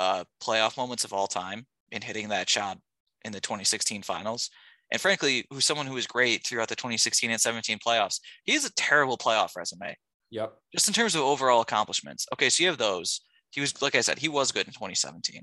[0.00, 2.78] uh, playoff moments of all time in hitting that shot
[3.24, 4.50] in the 2016 finals,
[4.92, 8.64] and frankly, who's someone who was great throughout the 2016 and 17 playoffs, he has
[8.64, 9.96] a terrible playoff resume,
[10.30, 10.52] Yep.
[10.72, 12.26] just in terms of overall accomplishments.
[12.32, 13.22] Okay, so you have those.
[13.50, 15.42] He was, like I said, he was good in 2017.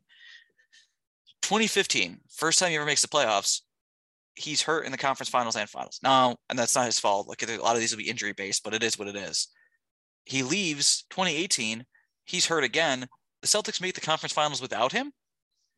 [1.41, 3.61] 2015, first time he ever makes the playoffs,
[4.41, 5.99] he's hurt in the conference finals and finals.
[6.03, 7.27] No, and that's not his fault.
[7.27, 9.47] Like a lot of these will be injury based, but it is what it is.
[10.25, 11.85] He leaves 2018.
[12.25, 13.07] He's hurt again.
[13.41, 15.11] The Celtics make the conference finals without him.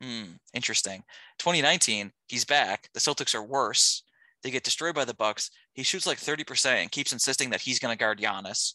[0.01, 1.03] Hmm, interesting.
[1.39, 2.89] 2019, he's back.
[2.93, 4.03] The Celtics are worse.
[4.41, 5.49] They get destroyed by the Bucks.
[5.73, 8.73] He shoots like 30% and keeps insisting that he's going to guard Giannis.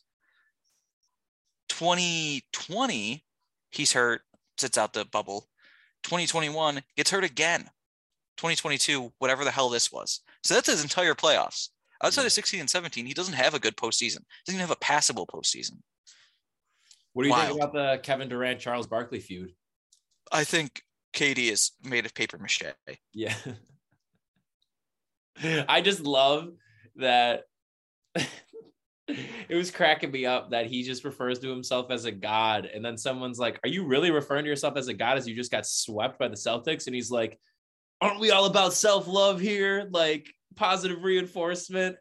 [1.68, 3.24] 2020,
[3.70, 4.22] he's hurt,
[4.56, 5.48] sits out the bubble.
[6.04, 7.68] 2021 gets hurt again.
[8.38, 10.20] 2022, whatever the hell this was.
[10.42, 11.68] So that's his entire playoffs.
[12.02, 12.36] Outside of mm.
[12.36, 14.20] 16 and 17, he doesn't have a good postseason.
[14.20, 15.78] He doesn't even have a passable postseason.
[17.12, 17.48] What do you Wild.
[17.48, 19.52] think about the Kevin Durant Charles Barkley feud?
[20.30, 20.82] I think
[21.14, 22.62] KD is made of paper mache.
[23.12, 23.34] Yeah.
[25.68, 26.52] I just love
[26.96, 27.44] that
[29.08, 32.66] it was cracking me up that he just refers to himself as a god.
[32.72, 35.34] And then someone's like, Are you really referring to yourself as a god as you
[35.34, 36.86] just got swept by the Celtics?
[36.86, 37.38] And he's like,
[38.00, 39.88] Aren't we all about self love here?
[39.90, 41.96] Like positive reinforcement.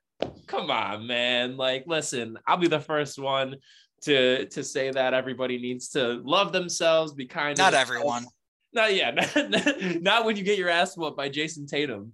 [0.48, 1.58] Come on, man.
[1.58, 3.56] Like, listen, I'll be the first one
[4.04, 8.26] to to say that everybody needs to love themselves, be kind Not everyone.
[8.74, 12.14] Not yeah, not, not when you get your ass whooped by Jayson Tatum.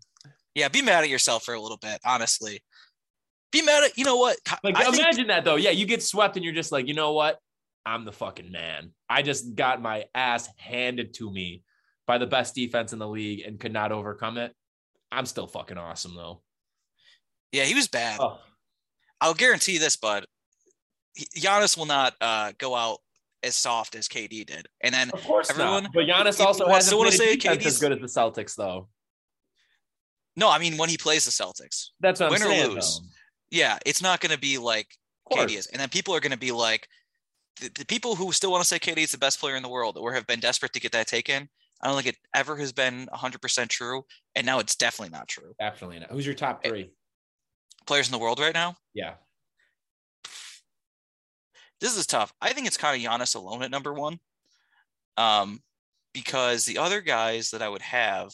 [0.55, 2.61] Yeah, be mad at yourself for a little bit, honestly.
[3.51, 4.37] Be mad at, you know what?
[4.63, 5.55] Like I think- imagine that though.
[5.55, 7.39] Yeah, you get swept and you're just like, you know what?
[7.85, 8.91] I'm the fucking man.
[9.09, 11.63] I just got my ass handed to me
[12.07, 14.53] by the best defense in the league and could not overcome it.
[15.11, 16.41] I'm still fucking awesome though.
[17.51, 18.19] yeah, he was bad.
[18.21, 18.39] Oh,
[19.21, 20.25] I'll guarantee this, bud.
[21.15, 22.97] He- Giannis will not uh, go out
[23.43, 24.67] as soft as KD did.
[24.81, 25.93] And then of course Everyone- not.
[25.93, 28.87] But Giannis also wanna played say KD's as good as the Celtics though.
[30.35, 31.89] no, I mean when he plays the Celtics.
[31.99, 32.71] That's what Win I'm or saying.
[32.71, 32.99] lose.
[32.99, 33.05] though.
[33.51, 34.87] Yeah, it's not going to be like.
[35.31, 35.67] KD is.
[35.67, 36.87] And then people are going to be like,
[37.61, 39.69] the, the people who still want to say KD is the best player in the
[39.69, 41.49] world or have been desperate to get that taken.
[41.83, 44.05] I don't think it ever has been 100% true.
[44.35, 45.53] And now it's definitely not true.
[45.59, 46.09] Definitely not.
[46.11, 46.91] Who's your top three?
[47.85, 49.15] Players in the world right now, Yeah.
[51.81, 52.33] this is tough.
[52.41, 54.19] I think it's kind of Giannis alone at number one.
[55.17, 55.61] Um,
[56.13, 58.31] because the other guys that I would have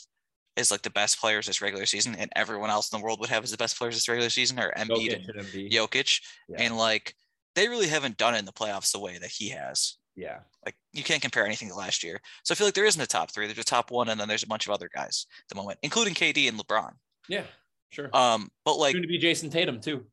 [0.55, 3.29] is like the best players this regular season, and everyone else in the world would
[3.29, 5.71] have as the best players this regular season are Embiid Jokic and and Embiid.
[5.71, 6.21] Jokic.
[6.49, 6.57] Yeah.
[6.59, 7.15] And like
[7.55, 9.95] they really haven't done it in the playoffs the way that he has.
[10.19, 10.39] Yeah.
[10.65, 12.19] Like you can't compare anything to last year.
[12.43, 13.45] So I feel like there isn't a top three.
[13.47, 15.79] There's a top one, and then there's a bunch of other guys at the moment,
[15.83, 16.91] including KD and LeBron.
[17.29, 17.43] Yeah.
[17.91, 18.09] Sure.
[18.13, 20.05] Um, but like Soon to be Jayson Tatum too.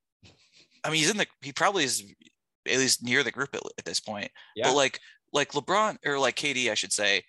[0.85, 2.05] I mean, he's in the he probably is
[2.69, 4.31] at least near the group at, at this point.
[4.55, 4.69] Yeah.
[4.69, 5.01] But like
[5.33, 7.25] like LeBron or like KD, I should say.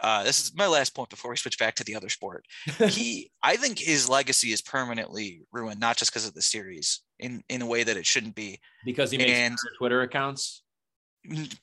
[0.00, 2.46] Uh, this is my last point before we switch back to the other sport.
[2.88, 7.44] He, I think his legacy is permanently ruined, not just because of the series, in
[7.48, 8.58] in a way that it shouldn't be.
[8.84, 10.62] because he makes And- Twitter accounts.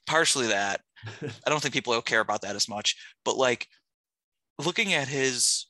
[0.07, 0.81] Partially that,
[1.21, 2.95] I don't think people will care about that as much.
[3.25, 3.67] But like
[4.63, 5.67] looking at his,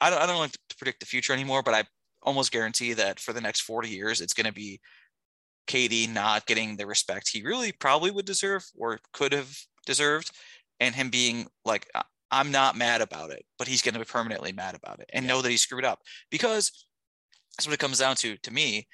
[0.00, 1.84] I don't, I don't like to predict the future anymore, but I
[2.22, 4.80] almost guarantee that for the next 40 years, it's going to be
[5.66, 10.30] KD not getting the respect he really probably would deserve or could have deserved,
[10.80, 11.88] and him being like,
[12.30, 15.24] I'm not mad about it, but he's going to be permanently mad about it and
[15.24, 15.32] yeah.
[15.32, 16.86] know that he screwed up because
[17.56, 18.36] that's what it comes down to.
[18.36, 18.88] To me,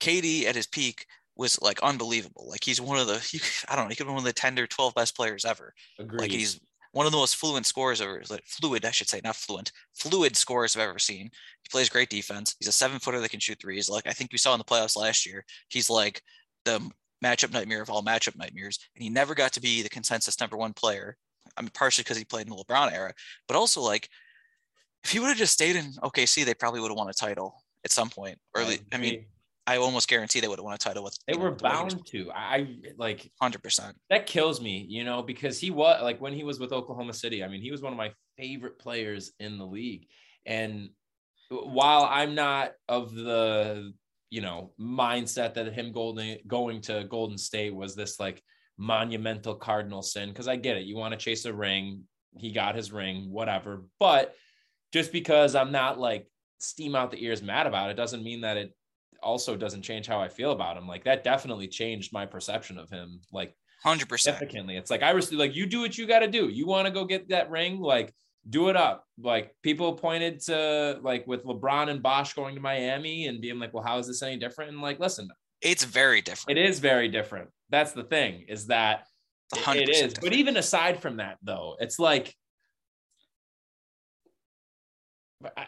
[0.00, 1.06] KD at his peak
[1.36, 2.46] was like unbelievable.
[2.48, 4.32] Like he's one of the, he, I don't know, he could be one of the
[4.32, 5.74] 10 or 12 best players ever.
[5.98, 6.20] Agreed.
[6.20, 6.60] Like he's
[6.92, 10.36] one of the most fluent scorers ever, like fluid, I should say, not fluent, fluid
[10.36, 11.24] scorers I've ever seen.
[11.62, 12.54] He plays great defense.
[12.58, 13.88] He's a seven footer that can shoot threes.
[13.88, 16.22] Like I think we saw in the playoffs last year, he's like
[16.64, 16.80] the
[17.22, 18.78] matchup nightmare of all matchup nightmares.
[18.94, 21.16] And he never got to be the consensus number one player.
[21.56, 23.12] I mean, partially because he played in the LeBron era,
[23.48, 24.08] but also like
[25.02, 27.62] if he would have just stayed in OKC, they probably would have won a title
[27.84, 28.38] at some point.
[28.54, 29.26] Or I, I mean,
[29.66, 31.16] I almost guarantee they would have won a title with.
[31.26, 32.30] They were know, bound to.
[32.32, 33.96] I like hundred percent.
[34.10, 37.42] That kills me, you know, because he was like when he was with Oklahoma City.
[37.42, 40.06] I mean, he was one of my favorite players in the league,
[40.44, 40.90] and
[41.48, 43.92] while I'm not of the
[44.30, 48.42] you know mindset that him golden going to Golden State was this like
[48.76, 50.84] monumental cardinal sin, because I get it.
[50.84, 52.02] You want to chase a ring.
[52.36, 53.84] He got his ring, whatever.
[53.98, 54.34] But
[54.92, 56.26] just because I'm not like
[56.58, 58.74] steam out the ears mad about it doesn't mean that it
[59.24, 60.86] also doesn't change how I feel about him.
[60.86, 63.20] Like that definitely changed my perception of him.
[63.32, 64.76] Like hundred percent significantly.
[64.76, 66.48] It's like I was like, you do what you got to do.
[66.48, 68.14] You want to go get that ring, like
[68.48, 69.04] do it up.
[69.18, 73.74] Like people pointed to like with LeBron and Bosh going to Miami and being like,
[73.74, 74.70] well, how is this any different?
[74.70, 75.28] And like, listen,
[75.60, 76.58] it's very different.
[76.58, 77.48] It is very different.
[77.70, 79.06] That's the thing is that
[79.54, 79.98] it is.
[79.98, 80.20] Different.
[80.20, 82.34] But even aside from that, though, it's like.
[85.58, 85.66] I,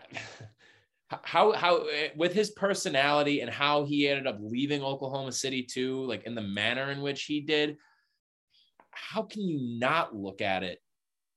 [1.09, 6.05] how how eh, with his personality and how he ended up leaving Oklahoma City too,
[6.05, 7.77] like in the manner in which he did,
[8.91, 10.81] how can you not look at it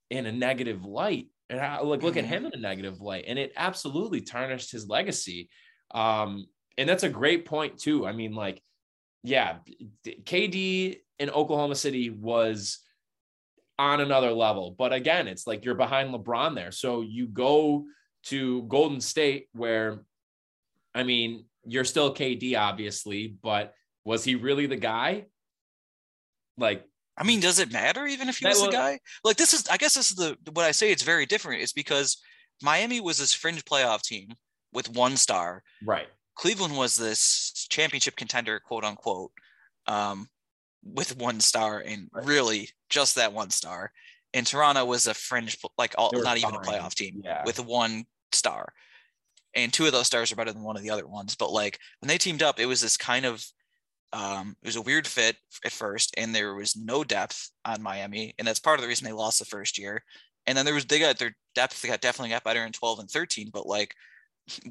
[0.09, 1.27] in a negative light?
[1.51, 2.33] And how, like look at mm-hmm.
[2.33, 5.49] him in a negative light, and it absolutely tarnished his legacy.
[5.91, 6.45] Um,
[6.77, 8.05] and that's a great point too.
[8.05, 8.61] I mean, like,
[9.23, 9.57] yeah,
[10.05, 12.79] KD in Oklahoma City was
[13.77, 17.85] on another level, but again, it's like you're behind LeBron there, so you go
[18.29, 19.99] to Golden State, where,
[20.93, 23.73] I mean, you're still KD, obviously, but
[24.05, 25.25] was he really the guy?
[26.57, 26.85] Like,
[27.17, 28.99] I mean, does it matter even if he was the guy?
[29.23, 30.91] Like, this is, I guess, this is the what I say.
[30.91, 31.61] It's very different.
[31.61, 32.21] It's because
[32.61, 34.29] Miami was this fringe playoff team
[34.71, 36.07] with one star, right?
[36.35, 39.31] Cleveland was this championship contender, quote unquote,
[39.87, 40.27] um,
[40.83, 42.25] with one star and right.
[42.25, 43.91] really just that one star
[44.33, 47.43] and Toronto was a fringe, like all, not even a playoff team yeah.
[47.45, 48.73] with one star.
[49.55, 51.35] And two of those stars are better than one of the other ones.
[51.35, 53.43] But like when they teamed up, it was this kind of,
[54.13, 58.33] um, it was a weird fit at first, and there was no depth on Miami,
[58.39, 60.03] and that's part of the reason they lost the first year.
[60.47, 62.99] And then there was they got their depth, they got definitely got better in 12
[62.99, 63.93] and 13, but like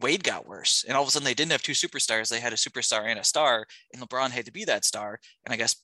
[0.01, 0.85] Wade got worse.
[0.87, 2.29] And all of a sudden they didn't have two superstars.
[2.29, 5.21] They had a superstar and a star, and LeBron had to be that star.
[5.45, 5.77] And I guess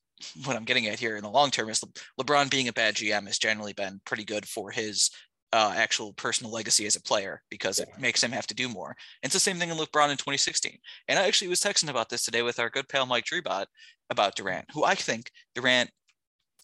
[0.44, 2.94] what I'm getting at here in the long term is Le- LeBron being a bad
[2.94, 5.10] GM has generally been pretty good for his
[5.54, 7.84] uh, actual personal legacy as a player because yeah.
[7.84, 8.88] it makes him have to do more.
[8.88, 10.76] And it's the same thing in LeBron in 2016.
[11.06, 13.66] And I actually was texting about this today with our good pal Mike Dreebot
[14.10, 15.90] about Durant, who I think Durant,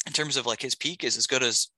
[0.09, 1.69] in terms of like his peak, is as good as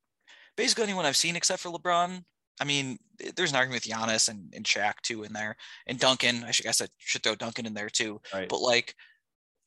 [0.56, 2.24] basically anyone I've seen except for LeBron.
[2.58, 2.98] I mean,
[3.36, 5.56] there's an argument with Giannis and, and Shaq too in there,
[5.86, 6.44] and Duncan.
[6.44, 8.22] I should guess I should throw Duncan in there too.
[8.32, 8.48] Right.
[8.48, 8.94] But like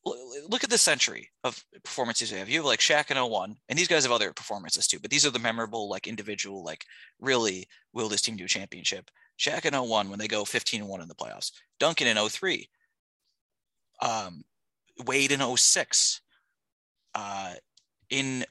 [0.06, 2.50] look at the century of performances we have.
[2.50, 5.26] You have like Shaq in 01, and these guys have other performances too, but these
[5.26, 6.86] are the memorable, like individual, like
[7.20, 9.10] really will this team do a championship?
[9.40, 11.52] Shaq in 01 when they go 15 and 1 in the playoffs.
[11.80, 12.70] Duncan in 03.
[14.02, 14.44] Um,
[15.06, 16.22] Wade in 06.
[17.14, 17.54] Uh,
[18.10, 18.46] in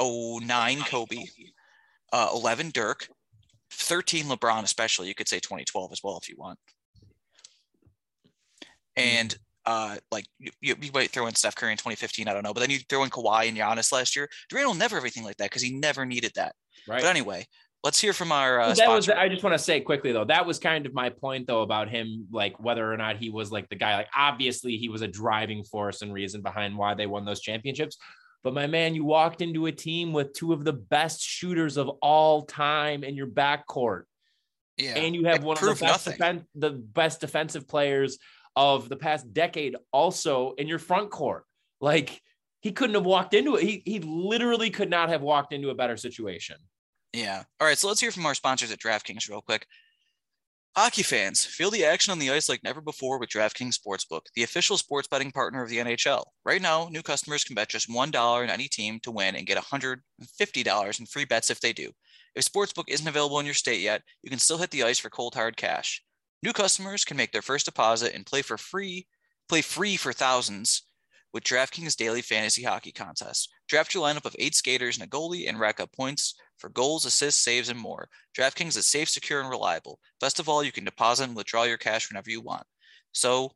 [0.00, 1.24] 09, Kobe.
[2.12, 3.08] Uh, 11, Dirk.
[3.70, 5.08] 13, LeBron, especially.
[5.08, 6.58] You could say 2012 as well if you want.
[8.96, 12.52] And uh, like you, you, might throw in Steph Curry in 2015, I don't know,
[12.52, 14.28] but then you throw in Kawhi and Giannis last year.
[14.48, 16.54] Durant will never everything like that because he never needed that.
[16.88, 17.00] Right.
[17.00, 17.46] But anyway,
[17.84, 18.60] let's hear from our.
[18.60, 19.12] Uh, that sponsor.
[19.12, 19.18] was.
[19.18, 21.88] I just want to say quickly though, that was kind of my point though about
[21.88, 23.96] him, like whether or not he was like the guy.
[23.96, 27.98] Like obviously he was a driving force and reason behind why they won those championships.
[28.42, 31.88] But my man, you walked into a team with two of the best shooters of
[32.02, 34.02] all time in your backcourt.
[34.78, 38.18] Yeah, and you have one of the best, defen- the best defensive players
[38.56, 41.44] of the past decade also in your front court.
[41.80, 42.20] Like
[42.60, 43.64] he couldn't have walked into it.
[43.64, 46.56] He he literally could not have walked into a better situation.
[47.12, 47.42] Yeah.
[47.60, 47.78] All right.
[47.78, 49.66] So let's hear from our sponsors at DraftKings real quick.
[50.74, 54.42] Hockey fans, feel the action on the ice like never before with DraftKings Sportsbook, the
[54.42, 56.24] official sports betting partner of the NHL.
[56.46, 59.58] Right now, new customers can bet just $1 on any team to win and get
[59.58, 61.90] $150 in free bets if they do.
[62.34, 65.10] If Sportsbook isn't available in your state yet, you can still hit the ice for
[65.10, 66.02] cold hard cash.
[66.42, 69.06] New customers can make their first deposit and play for free,
[69.48, 70.82] play free for thousands
[71.32, 73.48] with DraftKings Daily Fantasy Hockey Contest.
[73.68, 77.06] Draft your lineup of eight skaters and a goalie and rack up points for goals,
[77.06, 78.08] assists, saves, and more.
[78.36, 80.00] DraftKings is safe, secure, and reliable.
[80.20, 82.66] Best of all, you can deposit and withdraw your cash whenever you want.
[83.12, 83.52] So,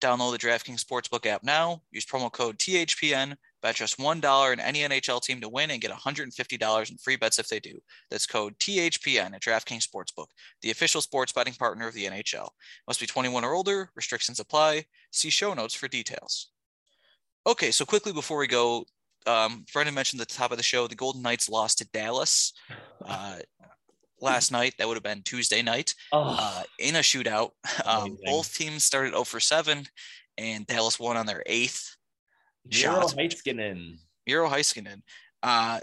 [0.00, 1.82] download the DraftKings Sportsbook app now.
[1.90, 3.36] Use promo code THPN.
[3.62, 7.38] Bet just $1 in any NHL team to win and get $150 in free bets
[7.38, 7.78] if they do.
[8.10, 10.26] That's code THPN at DraftKings Sportsbook,
[10.62, 12.48] the official sports betting partner of the NHL.
[12.88, 13.90] Must be 21 or older.
[13.94, 14.84] Restrictions apply.
[15.12, 16.50] See show notes for details.
[17.46, 18.84] Okay, so quickly before we go,
[19.26, 22.52] um, Brendan mentioned at the top of the show the Golden Knights lost to Dallas
[23.06, 23.38] uh,
[24.20, 24.74] last night.
[24.78, 27.50] That would have been Tuesday night Oh, uh, in a shootout.
[27.84, 29.84] Um, both teams started 0 for 7,
[30.38, 31.91] and Dallas won on their eighth.
[32.64, 33.06] Miro.
[33.08, 33.98] Heiskanen.
[34.26, 35.02] Miro Heiskanen.
[35.42, 35.80] Uh,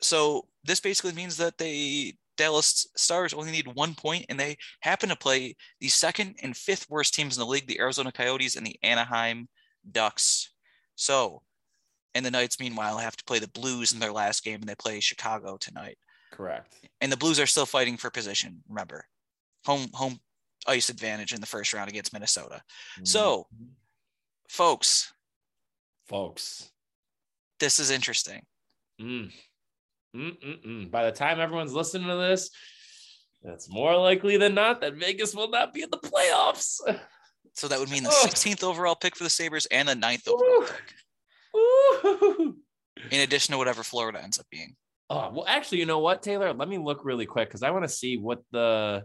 [0.00, 5.08] so this basically means that they Dallas Stars only need one point, and they happen
[5.10, 8.66] to play the second and fifth worst teams in the league: the Arizona Coyotes and
[8.66, 9.48] the Anaheim
[9.90, 10.50] Ducks.
[10.94, 11.42] So,
[12.14, 14.74] and the Knights, meanwhile, have to play the Blues in their last game, and they
[14.74, 15.98] play Chicago tonight.
[16.32, 16.74] Correct.
[17.00, 18.62] And the Blues are still fighting for position.
[18.68, 19.04] Remember,
[19.64, 20.18] home home
[20.66, 22.62] ice advantage in the first round against Minnesota.
[23.04, 23.46] So,
[24.48, 25.11] folks,
[26.08, 26.70] folks.
[27.60, 28.42] this is interesting.
[29.00, 29.30] Mm.
[30.16, 30.90] Mm-mm-mm.
[30.90, 32.50] By the time everyone's listening to this,
[33.44, 36.80] it's more likely than not that Vegas will not be in the playoffs.
[37.54, 38.26] So that would mean the Oh.
[38.26, 40.94] 16th overall pick for the Sabres and the 9th overall pick,
[41.56, 42.56] Ooh.
[43.10, 44.74] in addition to whatever Florida ends up being.
[45.10, 46.52] Oh, well, actually, you know what, Taylor?
[46.54, 49.04] Let me look really quick because I want to see what the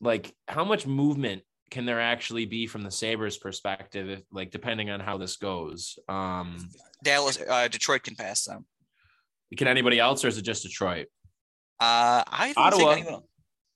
[0.00, 4.90] like how much movement can there actually be from the Sabres perspective, if like depending
[4.90, 5.98] on how this goes.
[6.08, 6.68] Um,
[7.02, 8.64] Dallas, uh, Detroit can pass them.
[9.56, 11.06] can anybody else, or is it just Detroit?
[11.80, 12.94] Uh, I don't Ottawa.
[12.94, 13.22] think anyone.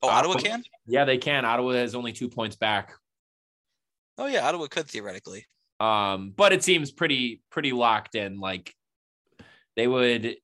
[0.02, 0.50] Oh, Ottawa Ottawa.
[0.50, 0.64] can.
[0.86, 1.44] Yeah, they can.
[1.44, 2.92] Ottawa has only two points back.
[4.18, 5.46] Oh yeah, Ottawa could theoretically.
[5.80, 8.40] Um, but it seems pretty pretty locked in.
[8.40, 8.74] Like
[9.76, 10.36] they would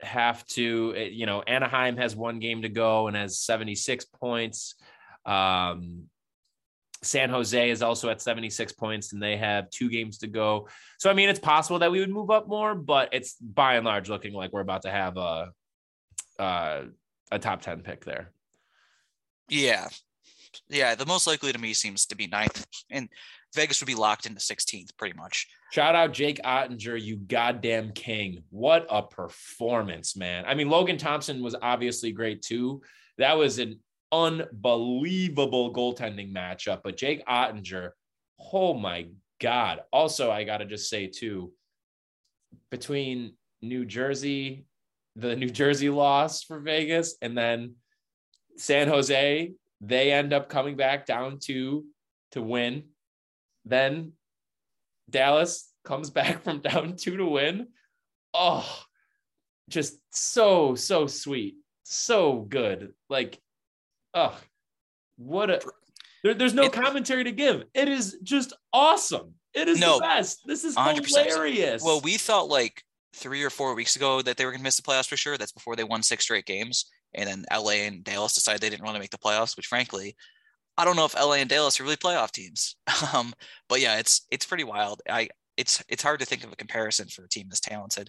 [0.00, 4.74] have to, eh, you know, Anaheim has one game to go and has 76 points.
[5.24, 6.04] Um,
[7.04, 10.68] San Jose is also at 76 points and they have two games to go.
[10.98, 13.84] So I mean, it's possible that we would move up more, but it's by and
[13.84, 15.52] large looking like we're about to have a
[16.38, 16.82] uh,
[17.30, 18.32] a top 10 pick there.
[19.48, 19.88] Yeah,
[20.68, 20.94] yeah.
[20.94, 23.08] The most likely to me seems to be ninth, and
[23.54, 25.46] Vegas would be locked into 16th pretty much.
[25.72, 28.44] Shout out Jake Oettinger, you goddamn king.
[28.50, 30.44] What a performance, man.
[30.46, 32.82] I mean, Logan Thompson was obviously great too.
[33.18, 33.80] That was an
[34.14, 37.90] unbelievable goaltending matchup, but Jake Oettinger,
[38.52, 39.08] oh my
[39.40, 39.80] God.
[39.92, 41.52] Also, I got to just say too,
[42.70, 44.66] between New Jersey,
[45.16, 47.74] the New Jersey loss for Vegas, and then
[48.56, 51.84] San Jose, they end up coming back down to
[52.32, 52.84] to win.
[53.64, 54.12] Then
[55.10, 57.68] Dallas comes back from down two to win.
[58.32, 58.68] Oh,
[59.68, 61.56] just so, so sweet.
[61.84, 62.92] So good.
[63.08, 63.40] Like,
[64.14, 64.36] oh,
[65.16, 65.60] what a
[66.22, 67.64] there, there's no commentary to give.
[67.74, 69.34] It is just awesome.
[69.52, 70.40] It is No, the best.
[70.46, 71.06] This is 100%.
[71.26, 71.82] hilarious.
[71.82, 72.82] Well, we thought like
[73.14, 75.36] three or four weeks ago that they were going to miss the playoffs for sure.
[75.36, 78.84] That's before they won six straight games, and then LA and Dallas decided they didn't
[78.84, 79.56] want to make the playoffs.
[79.56, 80.16] Which, frankly,
[80.76, 82.76] I don't know if LA and Dallas are really playoff teams.
[83.14, 83.34] Um,
[83.68, 85.02] but yeah, it's it's pretty wild.
[85.08, 88.08] I it's it's hard to think of a comparison for a team this talented.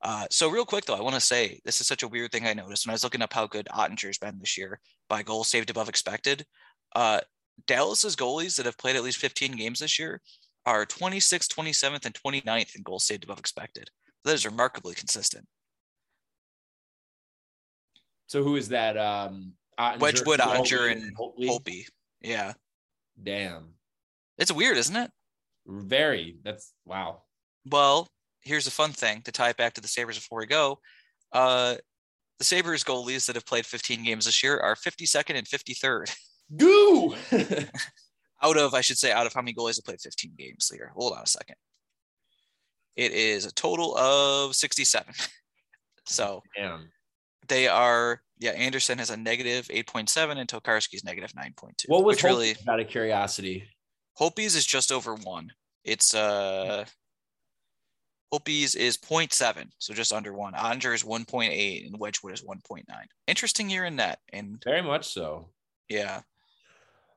[0.00, 2.46] Uh, so real quick though, I want to say this is such a weird thing
[2.46, 5.48] I noticed when I was looking up how good Oettinger's been this year by goals
[5.48, 6.46] saved above expected.
[6.94, 7.20] Uh,
[7.66, 10.20] Dallas's goalies that have played at least 15 games this year
[10.66, 13.90] are 26th, 27th, and 29th in goals saved above expected.
[14.24, 15.46] That is remarkably consistent.
[18.26, 18.96] so who is that?
[18.96, 21.46] Um, Oettinger, Wedgewood, Oettinger, and Holtby?
[21.48, 21.84] Holtby.
[22.20, 22.52] Yeah.
[23.20, 23.70] Damn,
[24.36, 25.10] It's weird, isn't it?
[25.66, 26.36] very.
[26.44, 27.22] That's wow.
[27.66, 28.08] Well,
[28.48, 30.78] here's a fun thing to tie it back to the Sabres before we go.
[31.32, 31.76] Uh,
[32.38, 36.14] the Sabres goalies that have played 15 games this year are 52nd and 53rd
[36.56, 37.14] Goo.
[38.42, 40.92] out of, I should say, out of how many goalies have played 15 games here.
[40.96, 41.56] Hold on a second.
[42.96, 45.12] It is a total of 67.
[46.06, 46.88] so Damn.
[47.48, 51.72] they are, yeah, Anderson has a negative 8.7 and Tokarski is negative 9.2.
[51.86, 53.68] What was really, out of curiosity?
[54.18, 55.52] Hopies is just over one.
[55.84, 56.84] It's uh
[58.32, 60.52] Hopies is 0.7, so just under one.
[60.54, 62.84] Onger is 1.8 and Wedgewood is 1.9.
[63.26, 64.20] Interesting year in net.
[64.32, 65.48] And Very much so.
[65.88, 66.20] yeah.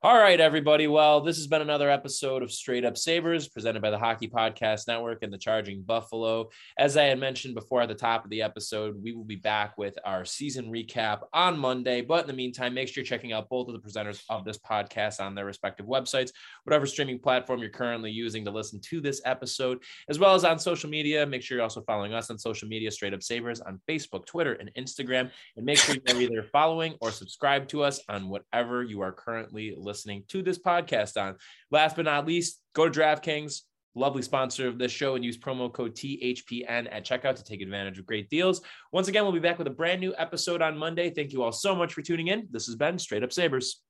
[0.03, 0.87] All right, everybody.
[0.87, 4.87] Well, this has been another episode of Straight Up Sabres presented by the Hockey Podcast
[4.87, 6.49] Network and the Charging Buffalo.
[6.75, 9.77] As I had mentioned before at the top of the episode, we will be back
[9.77, 12.01] with our season recap on Monday.
[12.01, 14.57] But in the meantime, make sure you're checking out both of the presenters of this
[14.57, 16.31] podcast on their respective websites,
[16.63, 20.57] whatever streaming platform you're currently using to listen to this episode, as well as on
[20.57, 21.27] social media.
[21.27, 24.53] Make sure you're also following us on social media, Straight Up Sabres on Facebook, Twitter,
[24.53, 25.29] and Instagram.
[25.57, 29.75] And make sure you're either following or subscribe to us on whatever you are currently
[29.77, 31.35] listening listening to this podcast on.
[31.69, 33.61] Last but not least, go to DraftKings,
[33.93, 37.99] lovely sponsor of this show, and use promo code THPN at checkout to take advantage
[37.99, 38.61] of great deals.
[38.93, 41.09] Once again, we'll be back with a brand new episode on Monday.
[41.09, 42.47] Thank you all so much for tuning in.
[42.51, 43.81] This has been Straight Up Sabres.